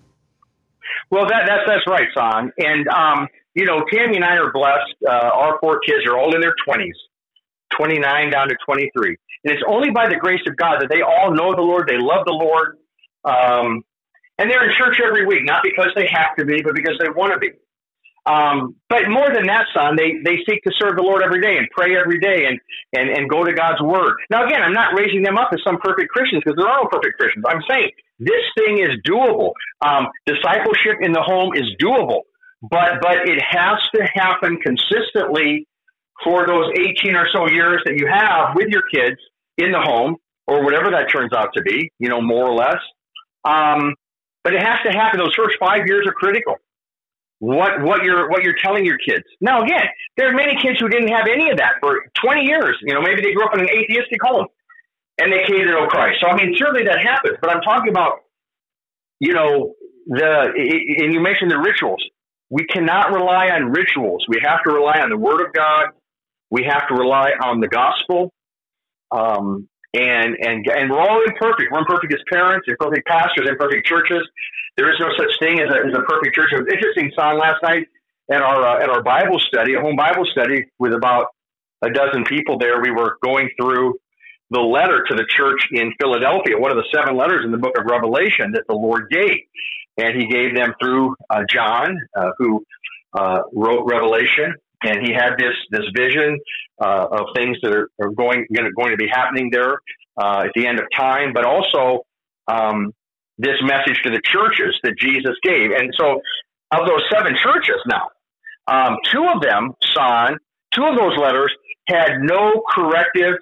[1.09, 2.51] Well, that, that's that's right, Son.
[2.57, 4.95] And um, you know, Tammy and I are blessed.
[5.05, 6.93] Uh, our four kids are all in their 20s,
[7.77, 9.17] 29 down to 23.
[9.43, 11.97] And it's only by the grace of God that they all know the Lord, they
[11.97, 12.77] love the Lord,
[13.25, 13.83] um,
[14.37, 17.09] and they're in church every week, not because they have to be, but because they
[17.09, 17.49] want to be.
[18.27, 21.57] Um, but more than that, son, they, they seek to serve the Lord every day
[21.57, 22.59] and pray every day and,
[22.91, 24.19] and, and go to God's word.
[24.29, 26.89] Now, again, I'm not raising them up as some perfect Christians because there are no
[26.91, 27.45] perfect Christians.
[27.47, 29.53] I'm saying this thing is doable.
[29.79, 32.27] Um, discipleship in the home is doable
[32.61, 35.67] but but it has to happen consistently
[36.23, 39.17] for those 18 or so years that you have with your kids
[39.57, 40.15] in the home
[40.47, 42.81] or whatever that turns out to be, you know, more or less.
[43.45, 43.93] Um,
[44.43, 45.19] but it has to happen.
[45.19, 46.55] Those first five years are critical.
[47.39, 49.23] What what you're what you're telling your kids.
[49.41, 49.85] Now again,
[50.17, 52.77] there are many kids who didn't have any of that for 20 years.
[52.81, 54.47] You know, maybe they grew up in an atheistic home
[55.19, 56.19] and they came to know Christ.
[56.21, 57.37] So I mean, certainly that happens.
[57.39, 58.21] But I'm talking about,
[59.19, 59.75] you know,
[60.07, 60.51] the
[61.03, 62.03] and you mentioned the rituals
[62.49, 64.25] we cannot rely on rituals.
[64.27, 65.87] We have to rely on the Word of God.
[66.49, 68.33] We have to rely on the gospel.
[69.11, 71.71] Um, and and and we're all imperfect.
[71.71, 74.27] We're imperfect as parents, imperfect pastors, imperfect churches.
[74.75, 76.49] There is no such thing as a, as a perfect church.
[76.51, 77.87] It was interesting son last night
[78.31, 81.27] at our uh, at our Bible study, a home Bible study with about
[81.83, 82.81] a dozen people there.
[82.81, 83.99] We were going through
[84.49, 87.77] the letter to the church in Philadelphia, one of the seven letters in the book
[87.77, 89.39] of Revelation that the Lord gave
[89.97, 92.63] and he gave them through uh, John, uh, who
[93.17, 94.53] uh, wrote Revelation,
[94.83, 96.39] and he had this this vision
[96.81, 99.79] uh, of things that are, are going going to be happening there
[100.21, 102.03] uh, at the end of time, but also
[102.47, 102.93] um,
[103.37, 105.71] this message to the churches that Jesus gave.
[105.71, 106.21] And so,
[106.71, 108.09] of those seven churches now,
[108.67, 110.37] um, two of them, Son,
[110.73, 111.51] two of those letters
[111.87, 113.35] had no corrective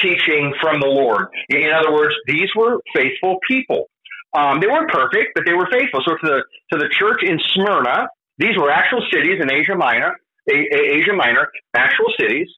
[0.00, 1.26] teaching from the Lord.
[1.48, 3.88] In other words, these were faithful people.
[4.36, 6.02] Um, they weren't perfect, but they were faithful.
[6.04, 8.08] So to the to the church in Smyrna,
[8.38, 10.16] these were actual cities in Asia Minor,
[10.48, 12.48] Asia Minor, actual cities.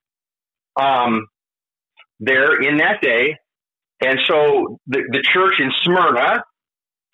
[0.81, 1.27] Um,
[2.21, 3.37] there in that day,
[4.01, 6.43] and so the the church in Smyrna,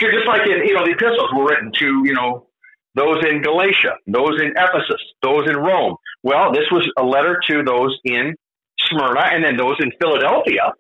[0.01, 2.49] just like in you know the epistles were written to you know
[2.95, 5.97] those in Galatia, those in Ephesus, those in Rome.
[6.23, 8.35] Well, this was a letter to those in
[8.81, 10.73] Smyrna, and then those in Philadelphia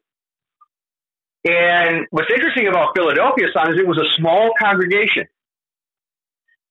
[1.45, 5.24] and what's interesting about Philadelphia, son, is it was a small congregation.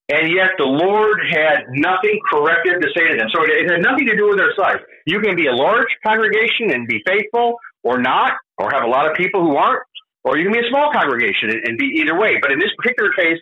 [0.09, 3.29] And yet the Lord had nothing corrective to say to them.
[3.33, 4.77] So it had nothing to do with their size.
[5.05, 9.09] You can be a large congregation and be faithful or not, or have a lot
[9.09, 9.81] of people who aren't,
[10.23, 12.37] or you can be a small congregation and, and be either way.
[12.41, 13.39] But in this particular case,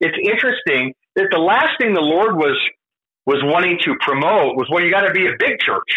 [0.00, 2.56] it's interesting that the last thing the Lord was
[3.26, 5.92] was wanting to promote was well, you got to be a big church.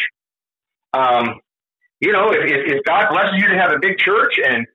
[0.93, 1.39] Um,
[2.01, 4.67] you know, if, if God blesses you to have a big church and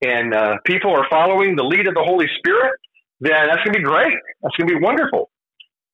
[0.00, 2.78] and uh, people are following the lead of the Holy Spirit,
[3.20, 4.14] then that's going to be great.
[4.42, 5.30] That's going to be wonderful.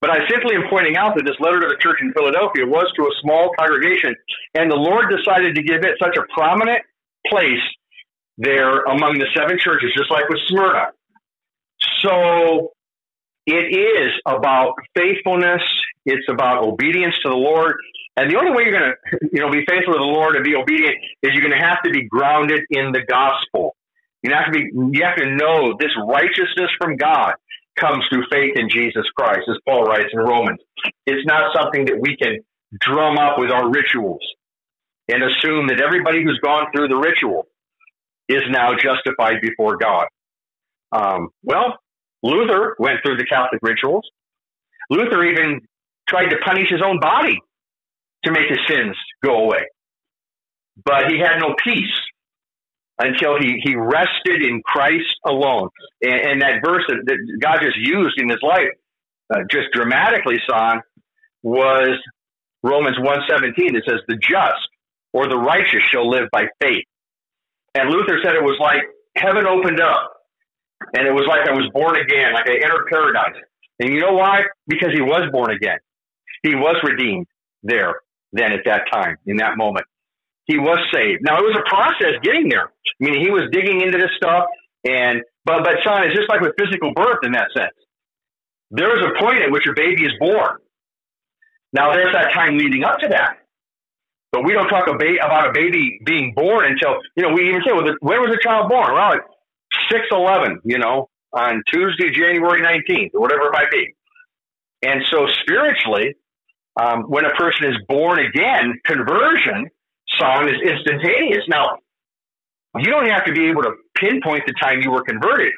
[0.00, 2.92] But I simply am pointing out that this letter to the church in Philadelphia was
[2.96, 4.14] to a small congregation,
[4.54, 6.82] and the Lord decided to give it such a prominent
[7.26, 7.64] place
[8.36, 10.92] there among the seven churches, just like with Smyrna.
[12.02, 12.72] So
[13.46, 15.62] it is about faithfulness.
[16.04, 17.76] It's about obedience to the Lord.
[18.16, 20.44] And the only way you're going to, you know, be faithful to the Lord and
[20.44, 23.74] be obedient is you're going to have to be grounded in the gospel.
[24.24, 27.34] You have to be, you have to know this righteousness from God
[27.78, 30.60] comes through faith in Jesus Christ, as Paul writes in Romans.
[31.06, 32.38] It's not something that we can
[32.80, 34.22] drum up with our rituals
[35.08, 37.46] and assume that everybody who's gone through the ritual
[38.28, 40.06] is now justified before God.
[40.90, 41.76] Um, well,
[42.22, 44.08] Luther went through the Catholic rituals.
[44.88, 45.60] Luther even
[46.08, 47.38] tried to punish his own body
[48.24, 49.66] to make his sins go away.
[50.82, 51.92] But he had no peace
[52.98, 55.68] until he, he rested in Christ alone.
[56.02, 58.70] And, and that verse that, that, God just used in his life,
[59.34, 60.80] uh, just dramatically, son,
[61.42, 61.98] was
[62.62, 63.52] Romans 1.17.
[63.56, 64.68] It says, the just
[65.12, 66.84] or the righteous shall live by faith.
[67.74, 68.82] And Luther said it was like
[69.16, 70.10] heaven opened up.
[70.96, 73.40] And it was like I was born again, like I entered paradise.
[73.80, 74.42] And you know why?
[74.66, 75.78] Because he was born again.
[76.42, 77.26] He was redeemed
[77.62, 77.96] there
[78.32, 79.86] then at that time, in that moment.
[80.46, 81.22] He was saved.
[81.22, 82.68] Now it was a process getting there.
[82.68, 84.44] I mean, he was digging into this stuff
[84.84, 87.74] and, but, but son, it's just like with physical birth in that sense.
[88.70, 90.58] There is a point at which a baby is born.
[91.72, 93.38] Now there's that time leading up to that.
[94.32, 97.72] But we don't talk about a baby being born until, you know, we even say,
[97.72, 98.92] well, when was the child born?
[98.92, 99.22] Well, like
[99.90, 103.94] 6 11, you know, on Tuesday, January 19th, or whatever it might be.
[104.82, 106.16] And so spiritually,
[106.76, 109.70] um, when a person is born again, conversion
[110.18, 111.44] son is instantaneous.
[111.48, 111.78] Now,
[112.78, 115.52] you don't have to be able to pinpoint the time you were converted.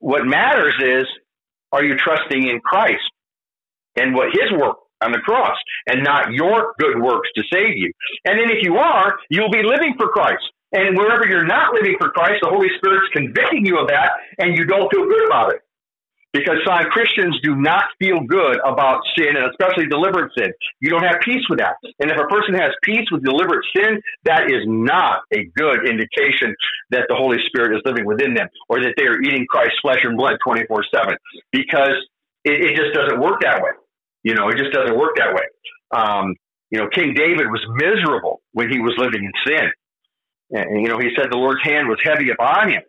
[0.00, 1.06] What matters is,
[1.72, 3.02] are you trusting in Christ
[3.96, 5.56] and what His work on the cross
[5.86, 7.92] and not your good works to save you?
[8.24, 10.44] And then if you are, you'll be living for Christ.
[10.72, 14.56] And wherever you're not living for Christ, the Holy Spirit's convicting you of that and
[14.56, 15.60] you don't feel good about it.
[16.38, 20.52] Because son, Christians do not feel good about sin and especially deliberate sin.
[20.78, 21.74] You don't have peace with that.
[21.98, 26.54] And if a person has peace with deliberate sin, that is not a good indication
[26.90, 29.98] that the Holy Spirit is living within them or that they are eating Christ's flesh
[30.04, 31.16] and blood 24 7.
[31.50, 31.98] Because
[32.44, 33.74] it, it, just doesn't work that way.
[34.22, 35.46] You know, it just doesn't work that way.
[35.90, 36.36] Um,
[36.70, 39.66] you know, King David was miserable when he was living in sin.
[40.50, 42.82] And, you know, he said the Lord's hand was heavy upon him.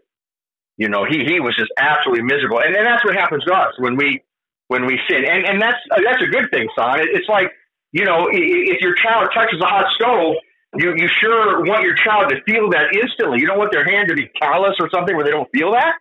[0.80, 3.75] You know, he he was just absolutely miserable, and, and that's what happens to us
[3.80, 4.23] when we
[4.71, 7.03] when we sin, and and that's that's a good thing, son.
[7.03, 7.51] It's like
[7.91, 10.36] you know, if your child touches a hot stove,
[10.80, 13.41] you you sure want your child to feel that instantly.
[13.41, 15.99] You don't want their hand to be callous or something where they don't feel that.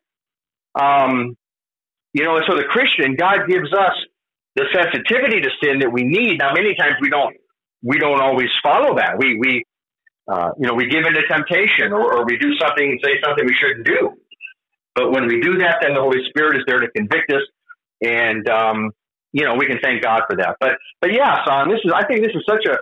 [0.79, 1.35] Um,
[2.15, 3.97] you know, and so the Christian, God gives us
[4.55, 6.39] the sensitivity to sin that we need.
[6.39, 7.35] Now, many times we don't
[7.83, 9.19] we don't always follow that.
[9.19, 9.65] We we
[10.31, 13.45] uh, you know we give into temptation or, or we do something and say something
[13.45, 14.15] we shouldn't do.
[14.99, 17.47] But when we do that, then the Holy Spirit is there to convict us,
[18.03, 18.91] and um,
[19.31, 20.57] you know we can thank God for that.
[20.59, 22.79] But but yeah, son, this is I think this is such a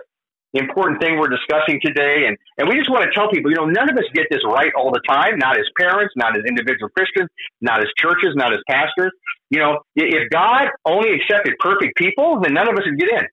[0.57, 3.69] important thing we're discussing today, and and we just want to tell people, you know,
[3.69, 5.37] none of us get this right all the time.
[5.37, 7.29] Not as parents, not as individual Christians,
[7.61, 9.13] not as churches, not as pastors.
[9.51, 13.27] You know, if God only accepted perfect people, then none of us would get in.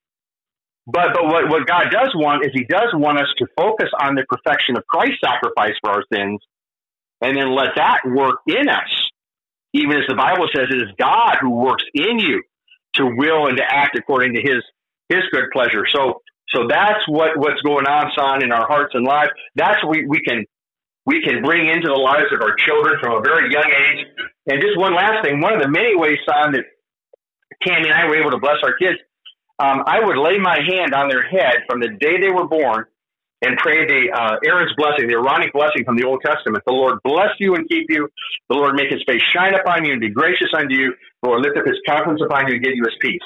[0.93, 4.14] But but what, what God does want is He does want us to focus on
[4.14, 6.45] the perfection of Christ's sacrifice for our sins
[7.25, 8.93] and then let that work in us.
[9.72, 12.43] Even as the Bible says, it is God who works in you
[12.97, 14.62] to will and to act according to his
[15.09, 15.85] his good pleasure.
[15.93, 16.20] So
[16.55, 19.31] so that's what, what's going on, son, in our hearts and lives.
[19.57, 20.45] That's what we, we can
[21.07, 24.07] we can bring into the lives of our children from a very young age.
[24.47, 26.64] And just one last thing, one of the many ways, son, that
[27.62, 28.97] Tammy and I were able to bless our kids,
[29.59, 32.87] um, I would lay my hand on their head from the day they were born
[33.43, 36.64] and pray the uh, Aaron's blessing, the Aaronic blessing from the Old Testament.
[36.66, 38.09] The Lord bless you and keep you.
[38.49, 40.95] The Lord make his face shine upon you and be gracious unto you.
[41.22, 43.24] The Lord lift up his countenance upon you and give you his peace.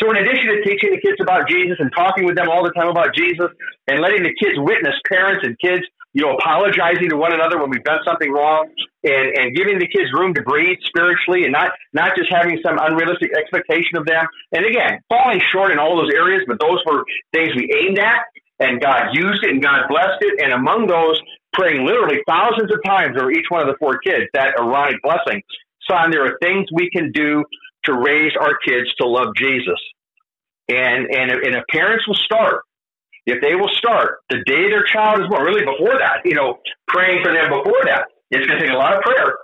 [0.00, 2.72] So in addition to teaching the kids about Jesus and talking with them all the
[2.72, 3.52] time about Jesus
[3.86, 7.70] and letting the kids witness parents and kids, you know, apologizing to one another when
[7.70, 8.68] we've done something wrong
[9.04, 12.78] and, and giving the kids room to breathe spiritually and not, not just having some
[12.80, 14.26] unrealistic expectation of them.
[14.52, 18.26] And again, falling short in all those areas, but those were things we aimed at
[18.62, 20.42] and God used it and God blessed it.
[20.42, 21.20] And among those,
[21.52, 25.42] praying literally thousands of times over each one of the four kids, that Aaronic blessing.
[25.90, 27.44] Son, there are things we can do
[27.84, 29.80] to raise our kids to love Jesus.
[30.68, 32.62] And, and, and if parents will start,
[33.26, 36.58] if they will start the day their child is born, really before that, you know,
[36.88, 39.36] praying for them before that, it's going to take a lot of prayer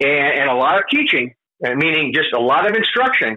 [0.00, 1.34] and, and a lot of teaching,
[1.64, 3.36] uh, meaning just a lot of instruction.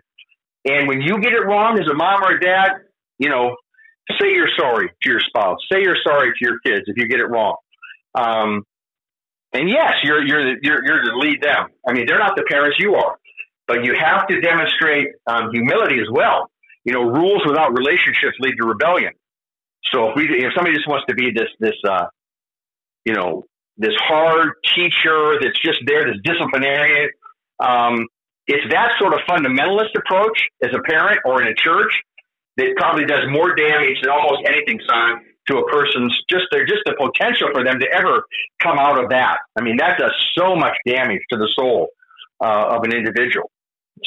[0.66, 2.72] And when you get it wrong as a mom or a dad,
[3.20, 3.56] you know,
[4.20, 5.58] say you're sorry to your spouse.
[5.72, 7.56] Say you're sorry to your kids if you get it wrong.
[8.14, 8.64] Um,
[9.54, 11.68] and yes, you're you're you're you're to lead them.
[11.88, 13.18] I mean, they're not the parents you are,
[13.68, 16.50] but you have to demonstrate um, humility as well.
[16.84, 19.14] You know, rules without relationships lead to rebellion.
[19.94, 22.08] So if we if somebody just wants to be this this uh,
[23.06, 23.46] you know
[23.78, 27.10] this hard teacher that's just there, this disciplinarian.
[27.60, 28.08] Um,
[28.48, 31.94] it's that sort of fundamentalist approach as a parent or in a church
[32.58, 36.82] that probably does more damage than almost anything, son, to a person's just their just
[36.86, 38.24] the potential for them to ever
[38.62, 39.38] come out of that.
[39.56, 41.90] I mean, that does so much damage to the soul
[42.44, 43.52] uh, of an individual.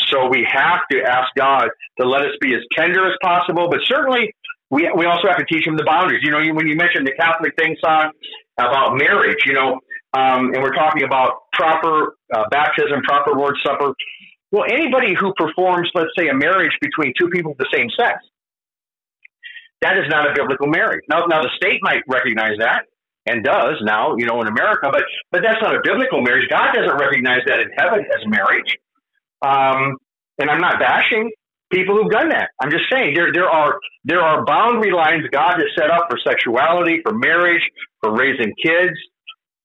[0.08, 1.68] So we have to ask God
[2.00, 4.34] to let us be as tender as possible, but certainly
[4.70, 6.20] we we also have to teach them the boundaries.
[6.22, 8.10] You know, when you mentioned the Catholic thing, son,
[8.58, 9.80] about marriage, you know,
[10.12, 13.94] um, and we're talking about proper uh, baptism, proper Lord's Supper.
[14.50, 18.18] Well, anybody who performs, let's say, a marriage between two people of the same sex,
[19.82, 21.02] that is not a biblical marriage.
[21.08, 22.82] Now, now the state might recognize that
[23.26, 26.48] and does now, you know, in America, but but that's not a biblical marriage.
[26.48, 28.76] God doesn't recognize that in heaven as marriage.
[29.42, 29.96] Um,
[30.38, 31.30] and I'm not bashing
[31.70, 32.50] people who've done that.
[32.60, 36.18] I'm just saying there there are there are boundary lines God has set up for
[36.26, 37.62] sexuality, for marriage,
[38.00, 38.96] for raising kids,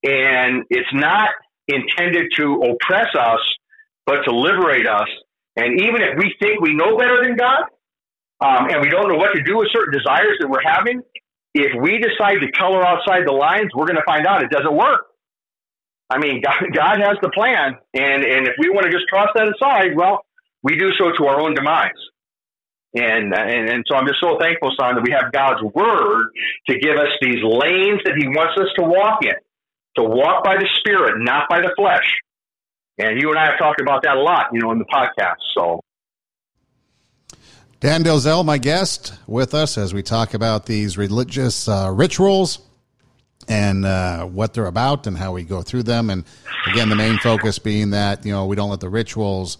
[0.03, 1.29] and it's not
[1.67, 3.39] intended to oppress us,
[4.05, 5.07] but to liberate us.
[5.55, 7.63] And even if we think we know better than God,
[8.43, 11.01] um, and we don't know what to do with certain desires that we're having,
[11.53, 14.75] if we decide to color outside the lines, we're going to find out it doesn't
[14.75, 15.05] work.
[16.09, 19.29] I mean, God, God has the plan, and and if we want to just toss
[19.35, 20.25] that aside, well,
[20.61, 21.91] we do so to our own demise.
[22.95, 26.27] And, and and so I'm just so thankful, son, that we have God's word
[26.69, 29.33] to give us these lanes that He wants us to walk in,
[29.97, 32.05] to walk by the Spirit, not by the flesh.
[32.99, 35.41] And you and I have talked about that a lot, you know, in the podcast.
[35.57, 35.81] So
[37.83, 42.59] Dan Delzell, my guest, with us as we talk about these religious uh, rituals
[43.49, 46.09] and uh, what they're about and how we go through them.
[46.09, 46.23] And
[46.71, 49.57] again, the main focus being that, you know, we don't let the rituals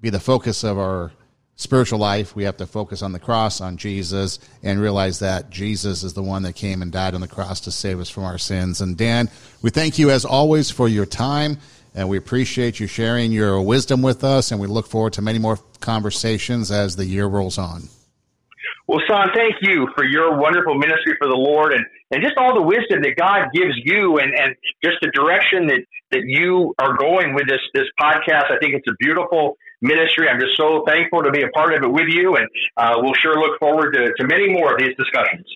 [0.00, 1.10] be the focus of our
[1.56, 2.36] spiritual life.
[2.36, 6.22] We have to focus on the cross, on Jesus, and realize that Jesus is the
[6.22, 8.80] one that came and died on the cross to save us from our sins.
[8.80, 9.28] And Dan,
[9.60, 11.58] we thank you as always for your time
[11.94, 15.38] and we appreciate you sharing your wisdom with us, and we look forward to many
[15.38, 17.88] more conversations as the year rolls on.
[18.86, 22.54] Well, Son, thank you for your wonderful ministry for the Lord and, and just all
[22.54, 25.80] the wisdom that God gives you and, and just the direction that,
[26.10, 28.52] that you are going with this, this podcast.
[28.52, 30.28] I think it's a beautiful ministry.
[30.28, 33.14] I'm just so thankful to be a part of it with you, and uh, we'll
[33.14, 35.46] sure look forward to, to many more of these discussions.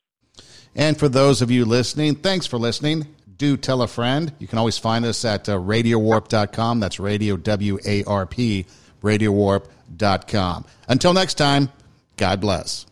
[0.75, 3.07] And for those of you listening, thanks for listening
[3.39, 4.33] do tell a friend.
[4.39, 6.81] You can always find us at uh, radiowarp.com.
[6.81, 8.67] That's radio, W A R P,
[9.03, 10.65] radiowarp.com.
[10.89, 11.71] Until next time,
[12.17, 12.88] God bless.